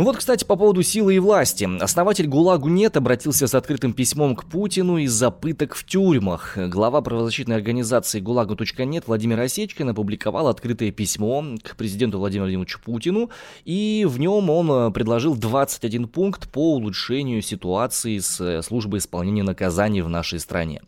Ну 0.00 0.06
вот, 0.06 0.16
кстати, 0.16 0.44
по 0.44 0.56
поводу 0.56 0.82
силы 0.82 1.16
и 1.16 1.18
власти. 1.18 1.68
Основатель 1.78 2.26
ГУЛАГу 2.26 2.70
НЕТ 2.70 2.96
обратился 2.96 3.46
с 3.46 3.54
открытым 3.54 3.92
письмом 3.92 4.34
к 4.34 4.46
Путину 4.46 4.96
из-за 4.96 5.30
пыток 5.30 5.74
в 5.74 5.84
тюрьмах. 5.84 6.56
Глава 6.56 7.02
правозащитной 7.02 7.56
организации 7.56 8.18
ГУЛАГу.нет 8.20 9.06
Владимир 9.06 9.38
Осечкин 9.40 9.90
опубликовал 9.90 10.48
открытое 10.48 10.90
письмо 10.90 11.44
к 11.62 11.76
президенту 11.76 12.16
Владимиру 12.16 12.46
Владимировичу 12.46 12.80
Путину, 12.82 13.28
и 13.66 14.06
в 14.08 14.18
нем 14.18 14.48
он 14.48 14.70
э, 14.72 14.90
предложил 14.90 15.36
21 15.36 16.08
пункт 16.08 16.50
по 16.50 16.76
улучшению 16.76 17.42
ситуации 17.42 18.20
с 18.20 18.40
э, 18.40 18.62
службой 18.62 19.00
исполнения 19.00 19.42
наказаний 19.42 20.00
в 20.00 20.08
нашей 20.08 20.40
стране. 20.40 20.80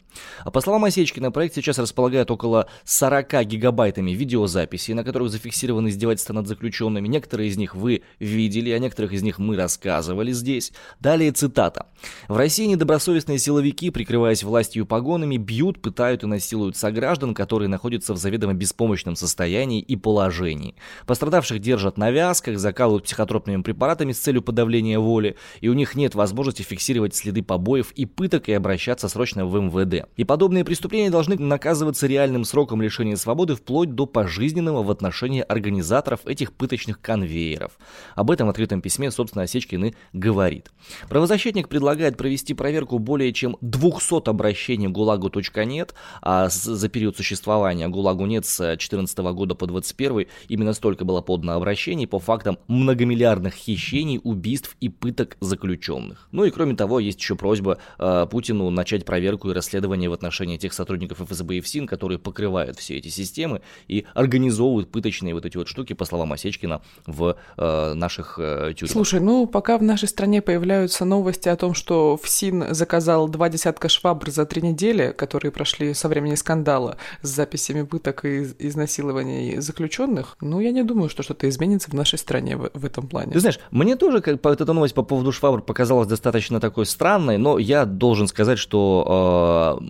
А 0.44 0.50
по 0.50 0.60
словам 0.60 0.84
Осечкина, 0.84 1.30
проект 1.30 1.54
сейчас 1.54 1.78
располагает 1.78 2.30
около 2.30 2.66
40 2.84 3.44
гигабайтами 3.44 4.12
видеозаписей, 4.12 4.94
на 4.94 5.04
которых 5.04 5.30
зафиксированы 5.30 5.88
издевательства 5.88 6.32
над 6.32 6.46
заключенными. 6.46 7.08
Некоторые 7.08 7.48
из 7.48 7.56
них 7.56 7.74
вы 7.74 8.02
видели, 8.18 8.70
о 8.70 8.78
некоторых 9.02 9.12
из 9.12 9.22
них 9.22 9.38
мы 9.38 9.56
рассказывали 9.56 10.32
здесь. 10.32 10.72
Далее 11.00 11.32
цитата. 11.32 11.86
«В 12.28 12.36
России 12.36 12.66
недобросовестные 12.66 13.38
силовики, 13.38 13.90
прикрываясь 13.90 14.42
властью 14.42 14.86
погонами, 14.86 15.36
бьют, 15.36 15.80
пытают 15.80 16.22
и 16.22 16.26
насилуют 16.26 16.76
сограждан, 16.76 17.34
которые 17.34 17.68
находятся 17.68 18.14
в 18.14 18.16
заведомо 18.16 18.54
беспомощном 18.54 19.16
состоянии 19.16 19.80
и 19.80 19.96
положении. 19.96 20.74
Пострадавших 21.06 21.60
держат 21.60 21.98
на 21.98 22.10
вязках, 22.10 22.58
закалывают 22.58 23.04
психотропными 23.04 23.62
препаратами 23.62 24.12
с 24.12 24.18
целью 24.18 24.42
подавления 24.42 24.98
воли, 24.98 25.36
и 25.60 25.68
у 25.68 25.74
них 25.74 25.94
нет 25.94 26.14
возможности 26.14 26.62
фиксировать 26.62 27.14
следы 27.14 27.42
побоев 27.42 27.92
и 27.92 28.06
пыток 28.06 28.48
и 28.48 28.52
обращаться 28.52 29.08
срочно 29.08 29.46
в 29.46 29.60
МВД. 29.60 30.08
И 30.16 30.24
подобные 30.24 30.64
преступления 30.64 31.10
должны 31.10 31.36
наказываться 31.36 32.06
реальным 32.06 32.44
сроком 32.44 32.82
лишения 32.82 33.16
свободы 33.16 33.54
вплоть 33.54 33.94
до 33.94 34.06
пожизненного 34.06 34.82
в 34.82 34.90
отношении 34.90 35.40
организаторов 35.40 36.20
этих 36.26 36.52
пыточных 36.52 37.00
конвейеров. 37.00 37.72
Об 38.14 38.30
этом 38.30 38.46
в 38.46 38.50
открытом 38.50 38.81
письме, 38.82 39.10
собственно, 39.10 39.44
Осечкин 39.44 39.84
и 39.86 39.94
говорит. 40.12 40.70
Правозащитник 41.08 41.68
предлагает 41.68 42.16
провести 42.16 42.54
проверку 42.54 42.98
более 42.98 43.32
чем 43.32 43.56
200 43.60 44.28
обращений 44.28 44.88
ГУЛАГу.нет, 44.88 45.94
а 46.20 46.48
за 46.48 46.88
период 46.88 47.16
существования 47.16 47.88
ГУЛАГу.нет 47.88 48.44
с 48.44 48.58
2014 48.58 49.18
года 49.18 49.54
по 49.54 49.66
2021 49.66 50.26
именно 50.48 50.72
столько 50.72 51.04
было 51.04 51.20
подано 51.20 51.54
обращений 51.54 52.06
по 52.06 52.18
фактам 52.18 52.58
многомиллиардных 52.68 53.54
хищений, 53.54 54.20
убийств 54.22 54.76
и 54.80 54.88
пыток 54.88 55.36
заключенных. 55.40 56.28
Ну 56.32 56.44
и 56.44 56.50
кроме 56.50 56.74
того, 56.74 57.00
есть 57.00 57.20
еще 57.20 57.36
просьба 57.36 57.78
э, 57.98 58.26
Путину 58.30 58.70
начать 58.70 59.04
проверку 59.04 59.50
и 59.50 59.54
расследование 59.54 60.10
в 60.10 60.12
отношении 60.12 60.56
тех 60.56 60.72
сотрудников 60.72 61.20
ФСБ 61.20 61.56
и 61.56 61.60
ФСИН, 61.60 61.86
которые 61.86 62.18
покрывают 62.18 62.78
все 62.78 62.96
эти 62.96 63.08
системы 63.08 63.62
и 63.88 64.04
организовывают 64.14 64.90
пыточные 64.90 65.34
вот 65.34 65.46
эти 65.46 65.56
вот 65.56 65.68
штуки, 65.68 65.92
по 65.92 66.04
словам 66.04 66.32
Осечкина, 66.32 66.82
в 67.06 67.36
э, 67.56 67.94
наших 67.94 68.38
э, 68.38 68.71
тюрьмах. 68.74 68.92
Слушай, 68.92 69.20
ну 69.20 69.46
пока 69.46 69.78
в 69.78 69.82
нашей 69.82 70.08
стране 70.08 70.42
появляются 70.42 71.04
новости 71.04 71.48
о 71.48 71.56
том, 71.56 71.74
что 71.74 72.18
ФСИН 72.22 72.74
заказал 72.74 73.28
два 73.28 73.48
десятка 73.48 73.88
швабр 73.88 74.30
за 74.30 74.46
три 74.46 74.62
недели, 74.62 75.14
которые 75.16 75.52
прошли 75.52 75.94
со 75.94 76.08
времени 76.08 76.34
скандала 76.34 76.96
с 77.22 77.28
записями 77.28 77.82
пыток 77.82 78.24
и 78.24 78.46
изнасилований 78.58 79.60
заключенных, 79.60 80.36
ну 80.40 80.60
я 80.60 80.70
не 80.70 80.82
думаю, 80.82 81.08
что 81.08 81.22
что-то 81.22 81.48
изменится 81.48 81.90
в 81.90 81.94
нашей 81.94 82.18
стране 82.18 82.56
в, 82.56 82.70
в 82.74 82.84
этом 82.84 83.06
плане. 83.06 83.32
Ты 83.32 83.40
знаешь, 83.40 83.58
мне 83.70 83.96
тоже 83.96 84.20
как, 84.20 84.44
эта 84.44 84.72
новость 84.72 84.94
по 84.94 85.02
поводу 85.02 85.32
швабр 85.32 85.62
показалась 85.62 86.08
достаточно 86.08 86.60
такой 86.60 86.86
странной, 86.86 87.38
но 87.38 87.58
я 87.58 87.84
должен 87.84 88.26
сказать, 88.26 88.58
что 88.58 89.78
э, 89.80 89.84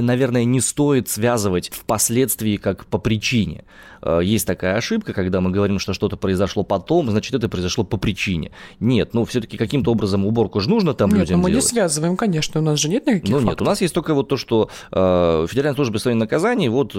наверное, 0.00 0.44
не 0.44 0.60
стоит 0.60 1.08
связывать 1.08 1.70
впоследствии 1.72 2.56
как 2.56 2.86
по 2.86 2.98
причине. 2.98 3.64
Э, 4.02 4.20
есть 4.22 4.46
такая 4.46 4.76
ошибка, 4.76 5.12
когда 5.12 5.40
мы 5.40 5.50
говорим, 5.50 5.78
что 5.78 5.92
что-то 5.92 6.16
произошло 6.16 6.62
потом, 6.62 7.10
значит, 7.10 7.34
это 7.34 7.48
произошло 7.48 7.84
по 7.84 7.96
причине. 7.96 8.50
Нет, 8.78 9.14
ну, 9.14 9.24
все-таки 9.24 9.56
каким-то 9.56 9.92
образом 9.92 10.26
уборку 10.26 10.60
же 10.60 10.68
нужно 10.70 10.94
там 10.94 11.10
нет, 11.10 11.20
людям 11.20 11.38
ну, 11.38 11.44
мы 11.44 11.50
делать. 11.50 11.64
не 11.64 11.68
связываем, 11.70 12.16
конечно, 12.16 12.60
у 12.60 12.64
нас 12.64 12.78
же 12.78 12.88
нет 12.88 13.06
никаких 13.06 13.30
Ну, 13.30 13.36
фактов. 13.38 13.50
нет, 13.50 13.62
у 13.62 13.64
нас 13.64 13.80
есть 13.80 13.94
только 13.94 14.14
вот 14.14 14.28
то, 14.28 14.36
что 14.36 14.70
э, 14.92 15.46
Федеральная 15.48 15.74
служба 15.76 15.98
исполнения 15.98 16.20
наказаний 16.20 16.68
вот 16.68 16.92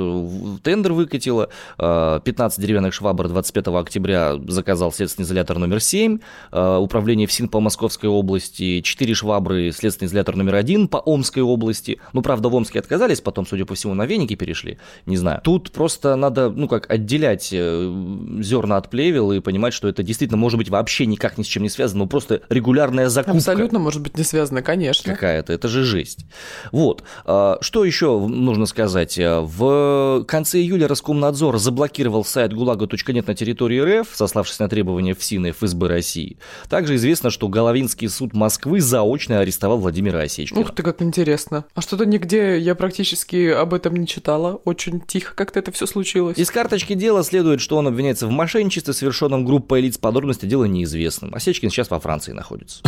тендер 0.64 0.94
выкатила, 0.94 1.50
э, 1.78 2.20
15 2.24 2.60
деревянных 2.60 2.94
швабр 2.94 3.28
25 3.28 3.68
октября 3.68 4.36
заказал 4.48 4.92
следственный 4.92 5.26
изолятор 5.26 5.58
номер 5.60 5.80
7, 5.82 6.20
э, 6.52 6.78
управление 6.78 7.28
ФСИН 7.28 7.50
по 7.50 7.60
Московской 7.60 8.10
области, 8.10 8.82
4 8.82 9.14
швабры 9.14 9.72
следственный 9.72 10.08
изолятор 10.08 10.36
номер 10.36 10.56
1 10.56 10.88
по 10.88 10.98
Омской 10.98 11.44
области. 11.44 12.00
Ну, 12.14 12.22
правда, 12.22 12.50
в 12.50 12.56
Омске 12.56 12.80
отказались, 12.80 13.22
потом, 13.22 13.46
судя 13.46 13.66
по 13.66 13.76
всему, 13.76 13.94
на 13.94 14.06
веники 14.06 14.36
перешли, 14.36 14.78
не 15.06 15.18
знаю. 15.18 15.42
Тут 15.44 15.72
просто 15.72 16.16
надо, 16.16 16.50
ну, 16.50 16.68
как 16.68 16.91
отделять 16.92 17.50
э, 17.54 18.38
зерна 18.42 18.78
от 18.78 18.90
плевел 18.90 19.32
и 19.32 19.40
понимать, 19.40 19.74
что 19.74 19.88
это 19.88 20.04
действительно 20.04 20.38
может 20.38 20.58
быть 20.58 20.70
вообще 20.70 21.06
никак 21.06 21.38
ни 21.38 21.44
с 21.44 21.48
чем 21.48 21.64
не 21.64 21.70
связано, 21.70 22.00
но 22.00 22.08
просто 22.08 22.42
регулярная 22.50 23.10
закупка. 23.10 23.38
Абсолютно 23.38 23.80
может 23.80 24.02
быть 24.02 24.18
не 24.18 24.24
связано, 24.24 24.62
конечно. 24.62 25.14
Какая-то, 25.14 25.54
это 25.54 25.68
же 25.68 25.84
жесть. 25.84 26.26
Вот. 26.72 27.04
А, 27.26 27.58
что 27.62 27.86
еще 27.86 28.20
нужно 28.20 28.66
сказать? 28.66 29.18
В 29.18 30.26
конце 30.28 30.60
июля 30.60 30.88
Роскомнадзор 30.88 31.58
заблокировал 31.60 32.26
сайт 32.26 32.54
гулага.нет 32.54 33.28
на 33.28 33.36
территории 33.36 34.02
РФ, 34.02 34.10
сославшись 34.14 34.60
на 34.60 34.68
требования 34.68 35.14
ФСИН 35.14 35.48
и 35.48 35.52
ФСБ 35.52 35.88
России. 35.88 36.38
Также 36.70 36.96
известно, 36.96 37.30
что 37.30 37.48
Головинский 37.48 38.10
суд 38.10 38.34
Москвы 38.34 38.82
заочно 38.82 39.40
арестовал 39.40 39.78
Владимира 39.78 40.20
Осечкина. 40.20 40.62
Ух 40.62 40.76
ты, 40.76 40.84
как 40.84 41.02
интересно. 41.02 41.66
А 41.74 41.82
что-то 41.82 42.06
нигде 42.06 42.58
я 42.58 42.76
практически 42.76 43.50
об 43.50 43.74
этом 43.74 43.96
не 43.96 44.08
читала. 44.08 44.60
Очень 44.66 45.00
тихо 45.02 45.36
как-то 45.36 45.60
это 45.60 45.72
все 45.72 45.86
случилось. 45.86 46.38
Из 46.38 46.50
карточки 46.50 46.81
дела 46.90 47.24
следует, 47.24 47.62
что 47.62 47.78
он 47.78 47.88
обвиняется 47.88 48.28
в 48.28 48.32
мошенничестве, 48.32 48.94
совершенном 48.94 49.46
группой 49.46 49.82
лиц. 49.82 49.98
Подробности 49.98 50.46
дела 50.46 50.66
неизвестны. 50.66 51.30
Осечкин 51.32 51.70
сейчас 51.70 51.90
во 51.90 52.00
Франции 52.00 52.32
находится. 52.32 52.82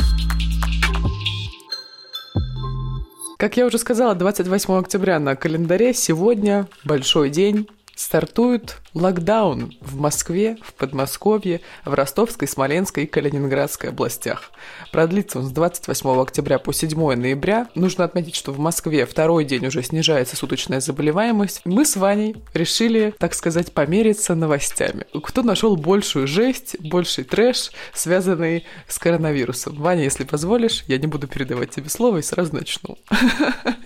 Как 3.38 3.58
я 3.58 3.66
уже 3.66 3.78
сказала, 3.78 4.16
28 4.16 4.74
октября 4.80 5.20
на 5.20 5.36
календаре 5.36 5.94
сегодня 5.94 6.68
большой 6.86 7.30
день 7.30 7.68
стартует 7.96 8.78
локдаун 8.94 9.76
в 9.82 10.00
Москве, 10.00 10.58
в 10.64 10.74
Подмосковье, 10.74 11.62
в 11.86 11.94
Ростовской, 11.94 12.48
Смоленской 12.48 13.04
и 13.04 13.08
Калининградской 13.08 13.90
областях. 13.90 14.52
Продлится 14.92 15.40
он 15.40 15.46
с 15.46 15.52
28 15.52 16.22
октября 16.22 16.60
по 16.60 16.74
7 16.74 17.16
ноября. 17.16 17.68
Нужно 17.76 18.04
отметить, 18.04 18.36
что 18.36 18.52
в 18.52 18.60
Москве 18.60 19.06
второй 19.06 19.46
день 19.46 19.66
уже 19.68 19.84
снижается 19.84 20.36
суточная 20.36 20.80
заболеваемость. 20.80 21.62
Мы 21.66 21.86
с 21.86 21.96
Ваней 21.96 22.36
решили, 22.54 23.14
так 23.18 23.34
сказать, 23.34 23.72
помериться 23.74 24.36
новостями. 24.36 25.06
Кто 25.24 25.44
нашел 25.44 25.76
большую 25.76 26.28
жесть, 26.28 26.76
больший 26.80 27.24
трэш, 27.24 27.72
связанный 27.94 28.66
с 28.88 28.98
коронавирусом? 29.00 29.76
Ваня, 29.76 30.04
если 30.04 30.24
позволишь, 30.24 30.84
я 30.88 30.98
не 30.98 31.08
буду 31.08 31.28
передавать 31.28 31.72
тебе 31.72 31.90
слово 31.90 32.18
и 32.18 32.22
сразу 32.22 32.56
начну. 32.56 32.98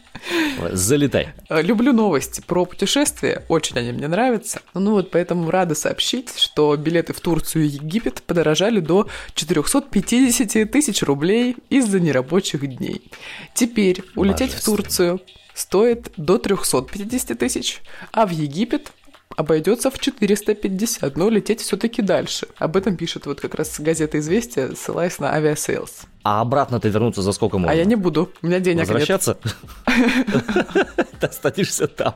Залетай. 0.72 1.30
Люблю 1.50 1.94
новости 1.94 2.42
про 2.46 2.66
путешествия, 2.66 3.44
очень 3.48 3.78
они 3.78 3.92
мне 3.92 4.08
нравятся. 4.08 4.62
Ну 4.74 4.92
вот 4.92 5.12
поэтому 5.12 5.50
рада 5.50 5.76
сообщить, 5.76 6.38
что 6.38 6.76
билеты 6.76 7.14
в 7.14 7.20
Турцию 7.20 7.66
и 7.66 7.68
Египет 7.68 8.22
подорожали 8.24 8.80
до 8.80 9.08
450 9.36 10.72
тысяч 10.72 11.04
рублей 11.04 11.56
из-за 11.70 12.00
нерабочих 12.00 12.68
дней. 12.68 13.12
Теперь 13.54 14.04
улететь 14.16 14.54
в 14.54 14.64
Турцию 14.64 15.22
стоит 15.54 16.12
до 16.18 16.38
350 16.38 17.38
тысяч, 17.38 17.82
а 18.12 18.26
в 18.26 18.32
Египет 18.32 18.92
обойдется 19.37 19.91
в 19.91 19.99
450, 19.99 21.17
но 21.17 21.31
лететь 21.31 21.61
все-таки 21.61 22.03
дальше. 22.03 22.47
Об 22.59 22.77
этом 22.77 22.97
пишет 22.97 23.27
вот 23.27 23.41
как 23.41 23.55
раз 23.55 23.81
газета 23.81 24.19
«Известия», 24.19 24.75
ссылаясь 24.75 25.19
на 25.19 25.33
авиасейлс. 25.35 26.03
А 26.25 26.41
обратно 26.41 26.79
ты 26.79 26.89
вернуться 26.89 27.23
за 27.23 27.33
сколько 27.33 27.59
можно? 27.59 27.73
А 27.73 27.75
я 27.75 27.85
не 27.85 27.97
буду, 27.97 28.31
у 28.43 28.47
меня 28.47 28.61
денег 28.61 28.81
Возвращаться? 28.81 29.39
Ты 31.21 31.27
останешься 31.27 31.89
там. 31.89 32.15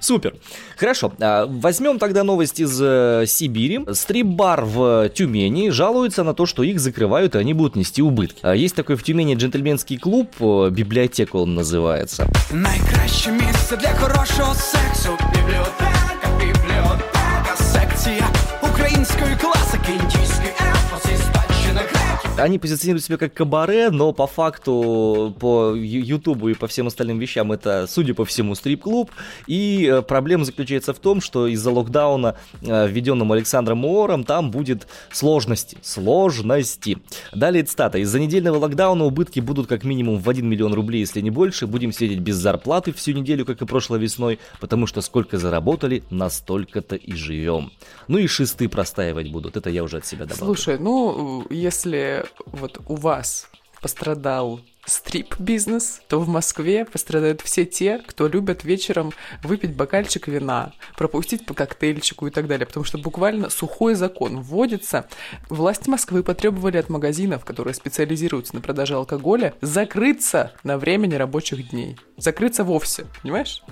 Супер. 0.00 0.34
Хорошо. 0.76 1.12
А, 1.20 1.46
возьмем 1.46 1.98
тогда 1.98 2.22
новость 2.22 2.60
из 2.60 2.80
э, 2.80 3.24
Сибири. 3.26 3.80
Стрип-бар 3.92 4.64
в 4.64 5.08
Тюмени 5.10 5.70
жалуется 5.70 6.22
на 6.22 6.32
то, 6.34 6.46
что 6.46 6.62
их 6.62 6.78
закрывают, 6.78 7.34
и 7.34 7.38
они 7.38 7.54
будут 7.54 7.76
нести 7.76 8.02
убытки. 8.02 8.40
А, 8.42 8.54
есть 8.54 8.76
такой 8.76 8.96
в 8.96 9.02
Тюмени 9.02 9.34
джентльменский 9.34 9.98
клуб, 9.98 10.30
э, 10.40 10.70
библиотека 10.70 11.36
он 11.36 11.54
называется. 11.58 12.28
Найкраще 12.52 13.32
місце 13.32 13.76
для 13.76 13.88
хорошого 13.88 14.54
сексу. 14.54 15.18
Бібліотека, 15.34 15.93
Они 22.37 22.59
позиционируют 22.59 23.05
себя 23.05 23.17
как 23.17 23.33
кабаре, 23.33 23.89
но 23.91 24.11
по 24.11 24.27
факту 24.27 25.33
по 25.39 25.73
Ютубу 25.73 26.49
и 26.49 26.53
по 26.53 26.67
всем 26.67 26.87
остальным 26.87 27.17
вещам 27.17 27.53
это, 27.53 27.87
судя 27.87 28.13
по 28.13 28.25
всему, 28.25 28.55
стрип-клуб. 28.55 29.09
И 29.47 29.89
э, 29.89 30.01
проблема 30.01 30.43
заключается 30.43 30.93
в 30.93 30.99
том, 30.99 31.21
что 31.21 31.47
из-за 31.47 31.71
локдауна, 31.71 32.35
э, 32.61 32.87
введенным 32.89 33.31
Александром 33.31 33.77
Муором, 33.79 34.25
там 34.25 34.51
будет 34.51 34.85
сложности. 35.13 35.77
Сложности. 35.81 36.97
Далее 37.33 37.63
цитата. 37.63 37.99
Из-за 37.99 38.19
недельного 38.19 38.57
локдауна 38.57 39.05
убытки 39.05 39.39
будут 39.39 39.67
как 39.67 39.85
минимум 39.85 40.17
в 40.17 40.29
1 40.29 40.45
миллион 40.45 40.73
рублей, 40.73 40.99
если 40.99 41.21
не 41.21 41.31
больше. 41.31 41.67
Будем 41.67 41.93
сидеть 41.93 42.19
без 42.19 42.35
зарплаты 42.35 42.91
всю 42.91 43.13
неделю, 43.13 43.45
как 43.45 43.61
и 43.61 43.65
прошлой 43.65 43.99
весной, 43.99 44.39
потому 44.59 44.87
что 44.87 44.99
сколько 44.99 45.37
заработали, 45.37 46.03
настолько-то 46.09 46.97
и 46.97 47.13
живем. 47.13 47.71
Ну 48.09 48.17
и 48.17 48.27
шесты 48.27 48.67
простаивать 48.67 49.31
будут. 49.31 49.55
Это 49.55 49.69
я 49.69 49.85
уже 49.85 49.97
от 49.97 50.05
себя 50.05 50.25
добавлю. 50.25 50.53
Слушай, 50.53 50.79
ну, 50.79 51.45
если 51.49 52.24
вот 52.45 52.79
у 52.87 52.95
вас 52.95 53.49
пострадал 53.81 54.59
стрип-бизнес, 54.85 56.01
то 56.07 56.19
в 56.19 56.27
Москве 56.27 56.85
пострадают 56.85 57.41
все 57.41 57.65
те, 57.65 57.99
кто 58.05 58.27
любят 58.27 58.63
вечером 58.63 59.11
выпить 59.43 59.75
бокальчик 59.75 60.27
вина, 60.27 60.73
пропустить 60.97 61.45
по 61.45 61.53
коктейльчику 61.53 62.27
и 62.27 62.29
так 62.29 62.47
далее, 62.47 62.65
потому 62.65 62.85
что 62.85 62.97
буквально 62.97 63.49
сухой 63.49 63.95
закон 63.95 64.41
вводится. 64.41 65.07
Власти 65.49 65.89
Москвы 65.89 66.23
потребовали 66.23 66.77
от 66.77 66.89
магазинов, 66.89 67.45
которые 67.45 67.73
специализируются 67.73 68.55
на 68.55 68.61
продаже 68.61 68.95
алкоголя, 68.95 69.53
закрыться 69.61 70.53
на 70.63 70.77
время 70.77 71.07
нерабочих 71.07 71.69
дней. 71.69 71.97
Закрыться 72.17 72.63
вовсе, 72.63 73.07
понимаешь? 73.21 73.63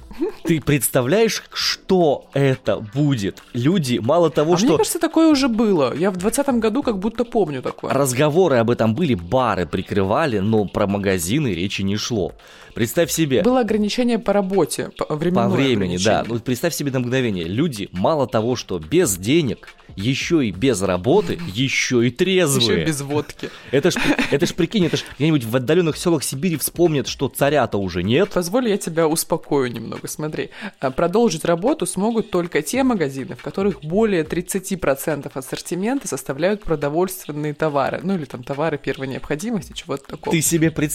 Ты 0.43 0.60
представляешь, 0.60 1.43
что 1.54 2.26
это 2.34 2.78
будет? 2.78 3.41
Люди, 3.54 3.99
мало 3.99 4.30
того, 4.30 4.54
а 4.54 4.58
что... 4.58 4.67
мне 4.67 4.78
кажется, 4.78 4.99
такое 4.99 5.28
уже 5.28 5.47
было. 5.47 5.95
Я 5.95 6.12
в 6.12 6.17
2020 6.17 6.56
году 6.62 6.84
как 6.84 6.99
будто 6.99 7.23
помню 7.23 7.62
такое. 7.62 7.93
Разговоры 7.93 8.58
об 8.58 8.69
этом 8.69 8.95
были, 8.95 9.13
бары 9.13 9.65
прикрывали, 9.65 10.39
но 10.39 10.65
про 10.65 10.88
магазины 10.88 11.03
речи 11.04 11.82
не 11.82 11.98
шло. 11.98 12.34
Представь 12.74 13.12
себе... 13.12 13.44
Было 13.44 13.60
ограничение 13.62 14.18
по 14.18 14.34
работе, 14.34 14.89
по, 14.98 15.06
по 15.06 15.16
времени, 15.16 15.98
да. 16.04 16.24
Ну, 16.28 16.39
представь 16.39 16.74
себе 16.74 16.92
на 16.92 17.00
мгновение. 17.00 17.46
Люди, 17.46 17.89
мало 17.92 18.28
того, 18.28 18.56
что 18.56 18.80
без 18.80 19.16
денег, 19.16 19.70
еще 19.96 20.46
и 20.46 20.52
без 20.52 20.82
работы, 20.82 21.39
еще 21.54 22.08
и 22.08 22.10
трезвые. 22.10 22.80
Еще 22.80 22.86
без 22.86 23.02
водки. 23.02 23.50
Это 23.72 23.92
ж, 23.92 23.96
это 24.32 24.46
ж 24.46 24.54
прикинь, 24.54 24.86
это 24.86 24.98
ж 24.98 25.04
где-нибудь 25.18 25.44
в 25.44 25.56
отдаленных 25.56 25.98
селах 25.98 26.24
Сибири 26.24 26.58
вспомнят, 26.58 27.08
что 27.08 27.28
царя-то 27.28 27.78
уже 27.78 28.02
нет. 28.04 28.30
Позволь, 28.30 28.70
я 28.70 28.78
тебя 28.78 29.08
успокою 29.08 29.72
немного. 29.72 30.08
Смотри, 30.08 30.50
а, 30.80 30.92
продолжить 30.92 31.46
работу 31.46 31.86
смогут 31.86 32.32
только 32.32 32.62
те 32.62 32.84
магазины, 32.84 33.36
в 33.36 33.42
которых 33.42 33.82
более 33.82 34.24
30% 34.24 35.30
ассортимента 35.34 36.08
составляют 36.08 36.63
продовольственные 36.63 37.54
товары. 37.54 38.00
Ну 38.04 38.16
или 38.16 38.26
там 38.26 38.44
товары 38.44 38.78
первой 38.78 39.08
необходимости, 39.08 39.74
чего-то 39.74 40.04
такого. 40.06 40.36
Ты 40.36 40.42
себе 40.42 40.72
представляешь, 40.72 40.92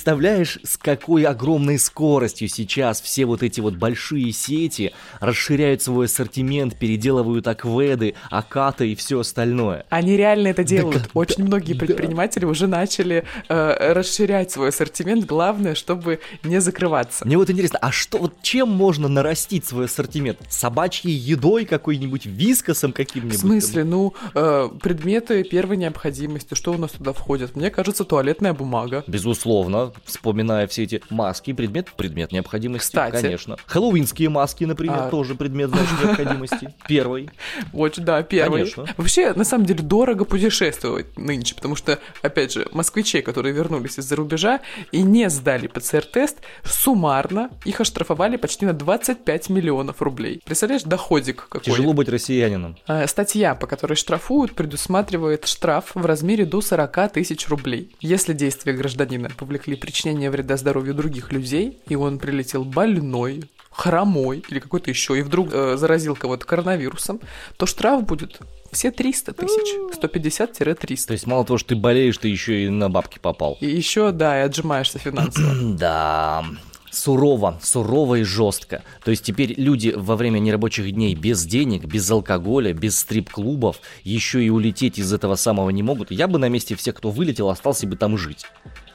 с 0.65 0.77
какой 0.77 1.25
огромной 1.25 1.79
скоростью 1.79 2.49
сейчас 2.49 3.01
все 3.01 3.25
вот 3.25 3.43
эти 3.43 3.61
вот 3.61 3.75
большие 3.75 4.33
сети 4.33 4.93
расширяют 5.21 5.83
свой 5.83 6.07
ассортимент, 6.07 6.77
переделывают 6.77 7.47
акведы, 7.47 8.15
акаты 8.31 8.93
и 8.93 8.95
все 8.95 9.21
остальное. 9.21 9.87
Они 9.89 10.17
реально 10.17 10.49
это 10.49 10.65
делают. 10.65 11.03
Да, 11.05 11.09
Очень 11.15 11.39
да, 11.39 11.45
многие 11.45 11.75
предприниматели 11.75 12.43
да. 12.43 12.49
уже 12.49 12.67
начали 12.67 13.25
э, 13.49 13.93
расширять 13.93 14.51
свой 14.51 14.69
ассортимент. 14.69 15.25
Главное, 15.25 15.75
чтобы 15.75 16.21
не 16.43 16.61
закрываться. 16.61 17.27
Мне 17.27 17.37
вот 17.37 17.51
интересно, 17.51 17.79
а 17.81 17.93
что 17.93 18.19
вот 18.19 18.43
чем 18.43 18.69
можно 18.69 19.09
нарастить 19.09 19.65
свой 19.65 19.87
ассортимент? 19.87 20.39
Собачьей 20.49 21.15
едой 21.15 21.65
какой-нибудь, 21.65 22.27
вискосом 22.27 22.93
каким-нибудь? 22.93 23.37
В 23.37 23.41
смысле? 23.41 23.85
Ну, 23.85 24.15
э, 24.35 24.69
предметы 24.83 25.45
первой 25.45 25.77
необходимости. 25.77 26.55
Что 26.55 26.73
у 26.73 26.79
нас 26.79 26.93
туда 26.93 27.13
входит? 27.13 27.57
Мне 27.57 27.71
кажется, 27.71 28.05
туалетная 28.05 28.53
бумага. 28.53 29.05
Безусловно, 29.07 29.88
вспоминая 30.05 30.67
все 30.67 30.85
эти 30.85 31.03
маски, 31.11 31.53
предмет, 31.53 31.91
предмет 31.97 32.33
необходимости, 32.33 32.89
Кстати. 32.89 33.23
конечно. 33.23 33.57
Хэллоуинские 33.67 34.29
маски, 34.29 34.65
например, 34.65 35.05
а... 35.05 35.11
тоже 35.11 35.35
предмет 35.35 35.71
значит, 35.71 36.05
необходимости. 36.05 36.75
Первый. 36.89 37.31
Очень, 37.73 38.05
да, 38.05 38.23
первый. 38.23 38.61
Конечно. 38.61 38.87
Вообще, 38.97 39.33
на 39.33 39.45
самом 39.45 39.67
деле, 39.67 39.83
дорого 39.83 40.25
путешествовать 40.25 41.17
нынче, 41.17 41.55
потому 41.55 41.77
что, 41.77 41.99
опять 42.23 42.53
же, 42.53 42.67
москвичей, 42.73 43.23
которые 43.23 43.55
вернулись 43.55 43.99
из-за 43.99 44.17
рубежа 44.17 44.61
и 44.93 45.03
не 45.03 45.29
сдали 45.31 45.67
ПЦР-тест, 45.67 46.39
суммарно 46.65 47.51
их 47.65 47.81
оштрафовали 47.81 48.37
почти 48.37 48.67
на 48.67 48.73
25 48.73 49.51
миллионов 49.51 50.03
рублей. 50.03 50.41
Представляешь, 50.45 50.83
доходик 50.83 51.49
какой. 51.49 51.65
Тяжело 51.65 51.93
быть 51.93 52.09
россиянином. 52.09 52.77
А, 52.87 53.07
статья, 53.07 53.55
по 53.55 53.67
которой 53.67 53.95
штрафуют, 53.95 54.55
предусматривает 54.55 55.47
штраф 55.47 55.93
в 55.95 56.05
размере 56.05 56.45
до 56.45 56.61
40 56.61 57.13
тысяч 57.13 57.49
рублей. 57.49 57.95
Если 58.01 58.33
действия 58.33 58.73
гражданина 58.73 59.31
повлекли 59.37 59.77
причинение 59.81 60.31
вреда 60.31 60.57
здоровью 60.57 60.95
других 60.95 61.33
людей, 61.33 61.79
и 61.89 61.97
он 61.97 62.19
прилетел 62.19 62.65
больной, 62.65 63.45
хромой 63.71 64.45
или 64.49 64.59
какой-то 64.59 64.91
еще, 64.91 65.19
и 65.19 65.23
вдруг 65.23 65.51
э, 65.53 65.77
заразил 65.77 66.17
кого-то 66.17 66.45
коронавирусом, 66.45 67.21
то 67.57 67.67
штраф 67.67 68.05
будет 68.05 68.41
все 68.73 68.91
300 68.91 69.33
тысяч. 69.35 69.75
150-300. 70.03 71.07
То 71.07 71.13
есть 71.13 71.27
мало 71.27 71.45
того, 71.45 71.59
что 71.59 71.71
ты 71.71 71.77
болеешь, 71.77 72.19
ты 72.19 72.29
еще 72.29 72.65
и 72.65 72.69
на 72.69 72.91
бабки 72.91 73.19
попал. 73.19 73.57
И 73.61 73.67
еще, 73.67 74.11
да, 74.11 74.41
и 74.41 74.43
отжимаешься 74.43 74.99
финансово. 74.99 75.55
да, 75.79 76.45
сурово, 76.91 77.59
сурово 77.63 78.17
и 78.17 78.23
жестко. 78.25 78.83
То 79.05 79.11
есть 79.11 79.23
теперь 79.23 79.55
люди 79.57 79.93
во 79.97 80.17
время 80.17 80.39
нерабочих 80.39 80.91
дней 80.93 81.15
без 81.15 81.45
денег, 81.45 81.85
без 81.85 82.11
алкоголя, 82.11 82.73
без 82.73 82.99
стрип-клубов 82.99 83.81
еще 84.05 84.45
и 84.45 84.51
улететь 84.51 84.99
из 84.99 85.13
этого 85.13 85.37
самого 85.37 85.71
не 85.71 85.83
могут. 85.83 86.11
Я 86.11 86.29
бы 86.29 86.39
на 86.39 86.49
месте 86.49 86.75
всех, 86.75 86.97
кто 86.97 87.11
вылетел, 87.11 87.49
остался 87.49 87.87
бы 87.87 87.97
там 87.97 88.19
жить. 88.19 88.45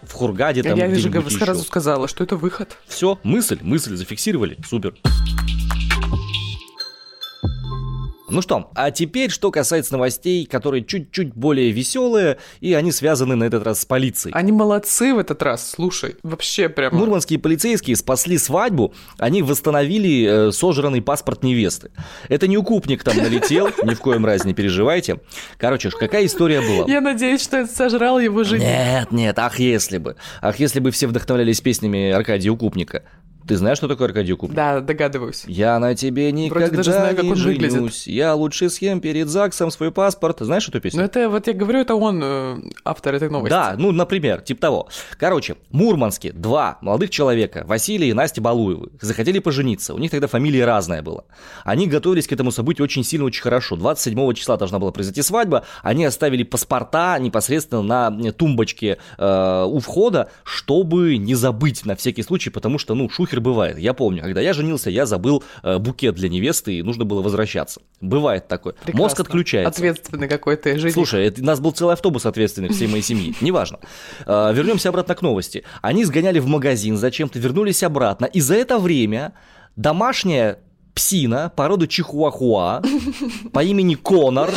В 0.07 0.13
Хургаде 0.13 0.63
там 0.63 0.77
Я 0.77 0.93
же 0.93 1.29
сразу 1.29 1.63
сказала, 1.63 2.07
что 2.07 2.23
это 2.23 2.35
выход. 2.35 2.77
Все, 2.87 3.19
мысль, 3.23 3.59
мысль 3.61 3.95
зафиксировали, 3.95 4.57
супер. 4.67 4.95
Ну 8.33 8.41
что, 8.41 8.71
а 8.73 8.89
теперь, 8.89 9.29
что 9.29 9.51
касается 9.51 9.93
новостей, 9.93 10.45
которые 10.45 10.83
чуть-чуть 10.83 11.33
более 11.35 11.71
веселые, 11.71 12.37
и 12.61 12.73
они 12.73 12.91
связаны 12.91 13.35
на 13.35 13.43
этот 13.43 13.63
раз 13.63 13.81
с 13.81 13.85
полицией. 13.85 14.33
Они 14.33 14.51
молодцы 14.51 15.13
в 15.13 15.19
этот 15.19 15.41
раз, 15.43 15.71
слушай, 15.71 16.15
вообще 16.23 16.67
прямо. 16.67 16.97
Мурманские 16.97 17.37
полицейские 17.37 17.95
спасли 17.95 18.37
свадьбу, 18.39 18.93
они 19.19 19.43
восстановили 19.43 20.47
э, 20.47 20.51
сожранный 20.51 21.01
паспорт 21.01 21.43
невесты. 21.43 21.91
Это 22.27 22.47
не 22.47 22.57
укупник 22.57 23.03
там 23.03 23.17
налетел, 23.17 23.69
ни 23.83 23.93
в 23.93 23.99
коем 23.99 24.25
разе 24.25 24.47
не 24.47 24.55
переживайте. 24.55 25.19
Короче, 25.57 25.91
какая 25.91 26.25
история 26.25 26.61
была? 26.61 26.87
Я 26.87 27.01
надеюсь, 27.01 27.43
что 27.43 27.57
это 27.57 27.71
сожрал 27.73 28.19
его 28.19 28.43
жених. 28.43 28.65
Нет, 28.65 29.11
нет, 29.11 29.37
ах 29.37 29.59
если 29.59 29.99
бы. 29.99 30.15
Ах 30.41 30.59
если 30.59 30.79
бы 30.79 30.89
все 30.89 31.05
вдохновлялись 31.05 31.61
песнями 31.61 32.09
Аркадия 32.09 32.51
Укупника. 32.51 33.03
Ты 33.47 33.58
знаешь, 33.58 33.77
что 33.77 33.88
такое 33.88 34.08
Аркадий 34.08 34.34
Куб? 34.36 34.53
Да, 34.53 34.79
догадываюсь. 34.79 35.43
Я 35.47 35.77
на 35.79 35.95
тебе 35.95 36.32
никогда 36.32 36.67
Вроде 36.67 36.77
даже 36.77 36.91
знаю, 36.91 37.15
как 37.15 37.25
он 37.25 37.36
женюсь. 37.36 37.73
Выглядит. 37.73 38.08
Я 38.08 38.36
лучше 38.36 38.69
съем 38.69 39.01
перед 39.01 39.27
ЗАГСом 39.27 39.71
свой 39.71 39.91
паспорт. 39.91 40.38
Знаешь 40.39 40.67
эту 40.67 40.79
песню? 40.79 40.99
Ну 40.99 41.06
это, 41.06 41.29
вот 41.29 41.47
я 41.47 41.53
говорю, 41.53 41.79
это 41.79 41.95
он 41.95 42.21
э, 42.23 42.58
автор 42.86 43.15
этой 43.15 43.29
новости. 43.29 43.49
Да, 43.49 43.75
ну, 43.77 43.91
например, 43.91 44.41
типа 44.41 44.62
того. 44.62 44.88
Короче, 45.17 45.56
Мурманске 45.71 46.32
два 46.32 46.77
молодых 46.82 47.10
человека, 47.10 47.63
Василий 47.67 48.10
и 48.10 48.13
Настя 48.13 48.41
Балуевы, 48.41 48.89
захотели 49.01 49.39
пожениться. 49.39 49.93
У 49.93 49.97
них 49.97 50.12
тогда 50.12 50.27
фамилия 50.27 50.65
разная 50.65 51.01
была. 51.01 51.23
Они 51.63 51.88
готовились 51.88 52.27
к 52.27 52.32
этому 52.32 52.51
событию 52.51 52.86
очень 52.86 53.03
сильно, 53.03 53.25
очень 53.25 53.41
хорошо. 53.41 53.75
27 53.75 54.34
числа 54.34 54.58
должна 54.58 54.79
была 54.79 54.91
произойти 54.91 55.21
свадьба. 55.21 55.65
Они 55.82 56.06
оставили 56.06 56.43
паспорта 56.43 57.17
непосредственно 57.19 57.82
на 57.82 58.32
тумбочке 58.32 58.97
э, 59.17 59.65
у 59.67 59.79
входа, 59.79 60.29
чтобы 60.43 61.17
не 61.17 61.36
забыть 61.36 61.86
на 61.86 61.95
всякий 61.95 62.23
случай, 62.23 62.49
потому 62.49 62.77
что, 62.77 62.95
ну, 62.95 63.10
шухер 63.10 63.32
бывает. 63.39 63.77
Я 63.77 63.93
помню, 63.93 64.21
когда 64.21 64.41
я 64.41 64.53
женился, 64.53 64.89
я 64.89 65.05
забыл 65.05 65.43
э, 65.63 65.77
букет 65.77 66.15
для 66.15 66.29
невесты, 66.29 66.79
и 66.79 66.83
нужно 66.83 67.05
было 67.05 67.21
возвращаться. 67.21 67.81
Бывает 68.01 68.47
такое. 68.47 68.73
Прекрасно. 68.73 68.99
Мозг 68.99 69.19
отключается. 69.19 69.69
Ответственный 69.69 70.27
какой-то 70.27 70.77
жених. 70.77 70.93
Слушай, 70.93 71.27
это, 71.27 71.41
у 71.41 71.45
нас 71.45 71.59
был 71.59 71.71
целый 71.71 71.93
автобус 71.93 72.25
ответственный 72.25 72.69
всей 72.69 72.87
моей 72.87 73.03
семьи. 73.03 73.35
Неважно. 73.41 73.79
Э, 74.25 74.51
вернемся 74.53 74.89
обратно 74.89 75.15
к 75.15 75.21
новости. 75.21 75.63
Они 75.81 76.05
сгоняли 76.05 76.39
в 76.39 76.47
магазин 76.47 76.97
зачем-то, 76.97 77.39
вернулись 77.39 77.83
обратно, 77.83 78.25
и 78.25 78.39
за 78.39 78.55
это 78.55 78.77
время 78.79 79.33
домашняя 79.75 80.59
псина 80.93 81.51
породы 81.55 81.87
чихуахуа 81.87 82.81
по 83.53 83.63
имени 83.63 83.95
Конор 83.95 84.51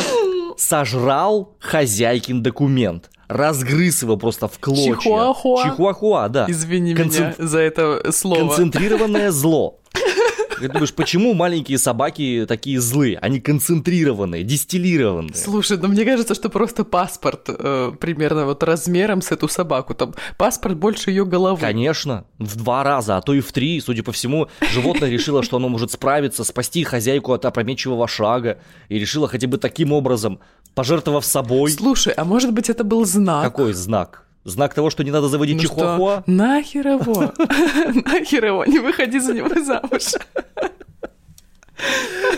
сожрал 0.57 1.55
хозяйкин 1.59 2.41
документ 2.43 3.09
разгрыз 3.27 4.01
его 4.03 4.17
просто 4.17 4.47
в 4.47 4.59
клочья. 4.59 4.95
Чихуахуа? 4.95 5.63
Чихуахуа, 5.63 6.29
да. 6.29 6.45
Извини 6.47 6.95
Концент... 6.95 7.37
меня 7.37 7.47
за 7.47 7.59
это 7.59 8.11
слово. 8.11 8.47
Концентрированное 8.47 9.31
зло. 9.31 9.79
Ты 10.59 10.67
думаешь, 10.67 10.93
почему 10.93 11.33
маленькие 11.33 11.77
собаки 11.77 12.45
такие 12.47 12.79
злые? 12.79 13.17
Они 13.19 13.39
концентрированные, 13.39 14.43
дистиллированные. 14.43 15.35
Слушай, 15.35 15.77
ну 15.77 15.87
мне 15.87 16.05
кажется, 16.05 16.35
что 16.35 16.49
просто 16.49 16.83
паспорт 16.83 17.45
э, 17.47 17.91
примерно 17.99 18.45
вот 18.45 18.63
размером 18.63 19.21
с 19.21 19.31
эту 19.31 19.47
собаку. 19.47 19.93
Там 19.93 20.13
паспорт 20.37 20.77
больше 20.77 21.11
ее 21.11 21.25
головы. 21.25 21.59
Конечно, 21.59 22.25
в 22.39 22.55
два 22.55 22.83
раза, 22.83 23.17
а 23.17 23.21
то 23.21 23.33
и 23.33 23.39
в 23.39 23.51
три. 23.51 23.79
Судя 23.81 24.03
по 24.03 24.11
всему, 24.11 24.47
животное 24.71 25.09
решило, 25.09 25.43
что 25.43 25.57
оно 25.57 25.69
может 25.69 25.91
справиться, 25.91 26.43
спасти 26.43 26.83
хозяйку 26.83 27.33
от 27.33 27.45
опрометчивого 27.45 28.07
шага. 28.07 28.59
И 28.89 28.99
решило 28.99 29.27
хотя 29.27 29.47
бы 29.47 29.57
таким 29.57 29.91
образом, 29.91 30.39
пожертвовав 30.75 31.25
собой. 31.25 31.71
Слушай, 31.71 32.13
а 32.13 32.25
может 32.25 32.53
быть 32.53 32.69
это 32.69 32.83
был 32.83 33.05
знак? 33.05 33.43
Какой 33.43 33.73
знак? 33.73 34.26
Знак 34.47 34.73
того, 34.73 34.89
что 34.89 35.03
не 35.03 35.11
надо 35.11 35.27
заводить 35.27 35.57
Ну 35.57 35.61
чихуахуа? 35.61 36.23
нахер 36.25 36.87
его? 36.87 37.33
Нахер 38.05 38.45
его, 38.45 38.63
не 38.63 38.79
выходи 38.79 39.19
за 39.19 39.33
него 39.33 39.49
замуж. 39.61 40.13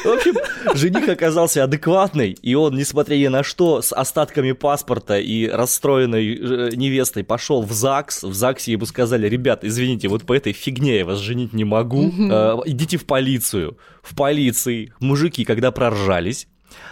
В 0.04 0.08
общем, 0.08 0.34
жених 0.74 1.08
оказался 1.08 1.64
адекватный, 1.64 2.32
и 2.32 2.56
он, 2.56 2.76
несмотря 2.76 3.16
ни 3.16 3.28
на 3.28 3.44
что, 3.44 3.84
с 3.84 3.94
остатками 3.94 4.54
паспорта 4.54 5.20
и 5.20 5.48
расстроенной 5.48 6.36
э, 6.36 6.70
невестой 6.76 7.24
пошел 7.24 7.62
в 7.62 7.72
ЗАГС. 7.72 8.24
В 8.24 8.34
ЗАГСе 8.34 8.72
ему 8.72 8.86
сказали, 8.88 9.30
ребят, 9.30 9.64
извините, 9.64 10.08
вот 10.08 10.24
по 10.24 10.34
этой 10.34 10.52
фигне 10.54 10.98
я 10.98 11.06
вас 11.06 11.20
женить 11.20 11.54
не 11.54 11.64
могу, 11.64 12.12
Э, 12.32 12.58
идите 12.66 12.98
в 12.98 13.06
полицию. 13.06 13.78
В 14.02 14.16
полиции 14.16 14.94
мужики, 15.00 15.46
когда 15.46 15.72
проржались, 15.72 16.48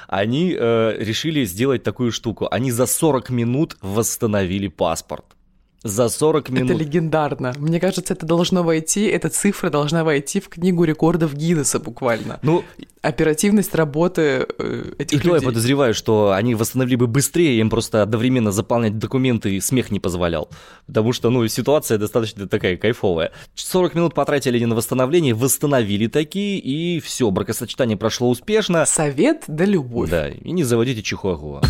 они 0.07 0.55
э, 0.57 0.95
решили 0.99 1.45
сделать 1.45 1.83
такую 1.83 2.11
штуку. 2.11 2.47
Они 2.51 2.71
за 2.71 2.85
40 2.85 3.29
минут 3.29 3.77
восстановили 3.81 4.67
паспорт. 4.67 5.36
За 5.83 6.09
40 6.09 6.49
минут. 6.49 6.71
Это 6.71 6.79
легендарно. 6.79 7.53
Мне 7.57 7.79
кажется, 7.79 8.13
это 8.13 8.25
должно 8.25 8.63
войти, 8.63 9.05
эта 9.05 9.29
цифра 9.29 9.69
должна 9.69 10.03
войти 10.03 10.39
в 10.39 10.49
книгу 10.49 10.83
рекордов 10.83 11.33
Гиннесса 11.35 11.79
буквально. 11.79 12.39
Ну, 12.41 12.63
Оперативность 13.03 13.73
работы 13.73 14.45
э, 14.57 14.83
И 14.97 15.01
этих 15.03 15.21
то 15.21 15.29
я 15.29 15.33
людей. 15.35 15.45
подозреваю, 15.47 15.93
что 15.93 16.31
они 16.33 16.55
восстановили 16.55 16.95
бы 16.95 17.07
быстрее, 17.07 17.57
им 17.59 17.69
просто 17.69 18.01
одновременно 18.01 18.51
заполнять 18.51 18.97
документы 18.97 19.55
и 19.55 19.61
смех 19.61 19.91
не 19.91 19.99
позволял. 20.01 20.49
Потому 20.87 21.13
что, 21.13 21.29
ну, 21.29 21.47
ситуация 21.47 21.97
достаточно 21.97 22.47
такая 22.47 22.75
кайфовая. 22.75 23.31
40 23.55 23.95
минут 23.95 24.13
потратили 24.13 24.57
они 24.57 24.65
на 24.65 24.75
восстановление, 24.75 25.33
восстановили 25.35 26.07
такие, 26.07 26.59
и 26.59 26.99
все, 26.99 27.29
бракосочетание 27.31 27.95
прошло 27.97 28.29
успешно. 28.29 28.85
Совет 28.85 29.43
да 29.47 29.63
любовь. 29.63 30.09
Да, 30.09 30.27
и 30.29 30.51
не 30.51 30.63
заводите 30.63 31.01
чихуахуа. 31.01 31.61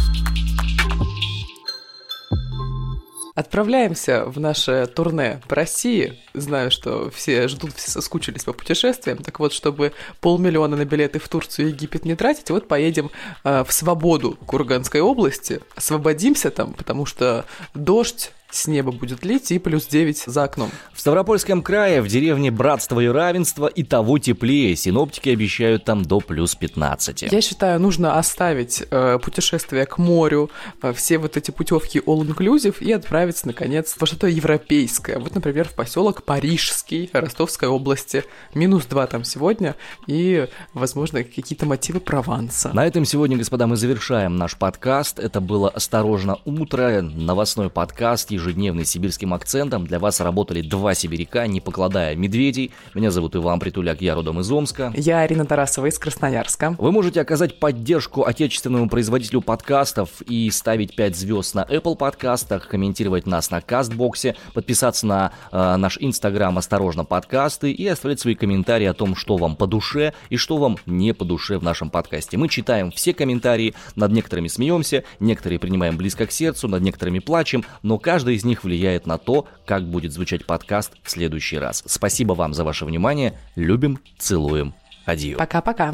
Отправляемся 3.38 4.26
в 4.26 4.40
наше 4.40 4.88
турне 4.88 5.40
по 5.48 5.54
России. 5.54 6.18
Знаю, 6.34 6.72
что 6.72 7.12
все 7.12 7.48
ждут, 7.48 7.76
все 7.76 7.92
соскучились 7.92 8.44
по 8.44 8.52
путешествиям. 8.52 9.20
Так 9.20 9.40
вот, 9.40 9.54
чтобы 9.54 9.94
полмиллиона 10.22 10.76
на 10.76 10.86
билеты 10.86 11.20
в 11.20 11.30
Турцию 11.30 11.68
и 11.68 11.70
Египет 11.70 12.04
не 12.04 12.16
тратить, 12.16 12.50
вот 12.50 12.68
поедем 12.68 13.12
э, 13.44 13.64
в 13.64 13.72
Свободу 13.72 14.40
Курганской 14.48 15.02
области. 15.02 15.60
Освободимся 15.76 16.50
там, 16.50 16.74
потому 16.74 17.06
что 17.06 17.46
дождь 17.76 18.32
с 18.50 18.68
неба 18.68 18.92
будет 18.92 19.26
лить 19.26 19.52
и 19.52 19.60
плюс 19.60 19.88
9 19.88 20.24
за 20.26 20.44
окном. 20.44 20.72
В 20.94 21.00
Ставропольском 21.00 21.62
крае, 21.62 22.02
в 22.02 22.08
деревне 22.08 22.50
Братство 22.52 23.00
и 23.00 23.08
Равенство 23.08 23.68
и 23.68 23.84
того 23.84 24.20
теплее. 24.20 24.76
Синоптики 24.76 25.30
обещают 25.30 25.84
там 25.84 26.04
до 26.04 26.20
плюс 26.20 26.56
15. 26.56 27.24
Я 27.24 27.42
считаю, 27.42 27.80
нужно 27.80 28.18
оставить 28.18 28.84
э, 28.90 29.20
путешествие 29.22 29.86
к 29.86 29.98
морю, 29.98 30.50
э, 30.82 30.94
все 30.94 31.18
вот 31.18 31.36
эти 31.36 31.52
путевки 31.52 32.00
all-inclusive 32.00 32.78
и 32.80 32.92
отправиться, 32.92 33.48
наконец, 33.48 33.96
во 34.00 34.08
что-то 34.08 34.28
европейское. 34.28 35.20
Вот, 35.20 35.36
например, 35.36 35.68
в 35.68 35.74
поселок 35.74 36.24
Парижский 36.24 37.10
Ростовской 37.12 37.68
области. 37.68 38.24
Минус 38.54 38.86
2 38.86 39.08
там 39.08 39.24
сегодня 39.24 39.76
и, 40.08 40.48
возможно, 40.74 41.24
какие-то 41.24 41.66
мотивы 41.66 42.00
Прованса. 42.00 42.72
На 42.74 42.86
этом 42.86 43.04
сегодня, 43.06 43.38
господа, 43.38 43.68
мы 43.68 43.76
завершаем 43.76 44.38
наш 44.38 44.58
подкаст. 44.58 45.20
Это 45.20 45.42
было 45.42 45.70
«Осторожно, 45.70 46.40
утро», 46.46 47.02
новостной 47.02 47.70
подкаст, 47.70 48.32
ежедневный 48.38 48.86
сибирским 48.86 49.34
акцентом. 49.34 49.86
Для 49.86 50.00
вас 50.00 50.22
работали 50.22 50.62
два 50.62 50.94
сибиряка, 50.94 51.48
не 51.48 51.60
покладая 51.60 52.16
медведей. 52.16 52.72
Меня 52.94 53.12
зовут 53.12 53.36
Иван 53.36 53.60
Притуляк, 53.60 54.02
я 54.02 54.16
родом 54.16 54.40
из 54.40 54.52
Омска. 54.52 54.94
Я 54.96 55.20
Арина 55.22 55.46
Тарасова 55.46 55.88
из 55.88 56.00
Красноярска. 56.00 56.76
Вы 56.78 56.92
можете 56.92 57.20
оказать 57.22 57.60
поддержку 57.60 58.24
отечественному 58.24 58.90
производителю 58.90 59.42
подкастов 59.42 60.22
и 60.22 60.50
ставить 60.52 60.96
5 60.96 61.16
звезд 61.16 61.56
на 61.56 61.64
Apple 61.64 61.98
подкастах, 61.98 62.68
комментировать 62.68 63.26
нас 63.26 63.52
на 63.52 63.62
Кастбоксе, 63.62 64.36
подписаться 64.54 65.06
на 65.08 65.32
э, 65.52 65.76
наш 65.76 65.98
Инстаграм 66.00 66.58
«Осторожно, 66.58 67.04
подкасты» 67.04 67.72
и 67.72 67.88
оставлять 67.88 68.20
свои 68.20 68.36
комментарии 68.36 68.86
о 68.86 68.94
том, 68.94 69.16
что 69.16 69.38
вам 69.38 69.56
по 69.56 69.68
душе 69.68 70.14
и 70.30 70.38
что 70.38 70.58
вам 70.58 70.78
не 70.86 71.14
по 71.14 71.26
душе 71.26 71.58
в 71.58 71.64
нашем 71.64 71.90
подкасте. 71.90 72.38
Мы 72.38 72.48
читаем 72.48 72.92
все 72.92 73.14
комментарии, 73.14 73.74
над 73.96 74.12
некоторыми 74.12 74.48
смеемся, 74.48 75.04
некоторые 75.20 75.60
принимаем 75.60 75.98
близко 75.98 76.28
к 76.28 76.32
сердцу, 76.32 76.68
над 76.68 76.82
некоторыми 76.84 77.20
плачем, 77.20 77.66
но 77.82 77.98
каждый 78.28 78.36
из 78.36 78.44
них 78.44 78.66
влияет 78.66 79.08
на 79.08 79.18
то, 79.18 79.48
как 79.66 79.84
будет 79.88 80.12
звучать 80.12 80.46
подкаст 80.46 80.92
в 81.02 81.10
следующий 81.10 81.58
раз. 81.58 81.82
Спасибо 81.86 82.34
вам 82.34 82.54
за 82.54 82.66
ваше 82.66 82.84
внимание. 82.84 83.34
Любим, 83.56 84.00
целуем. 84.18 84.74
Адью. 85.06 85.38
Пока-пока. 85.38 85.94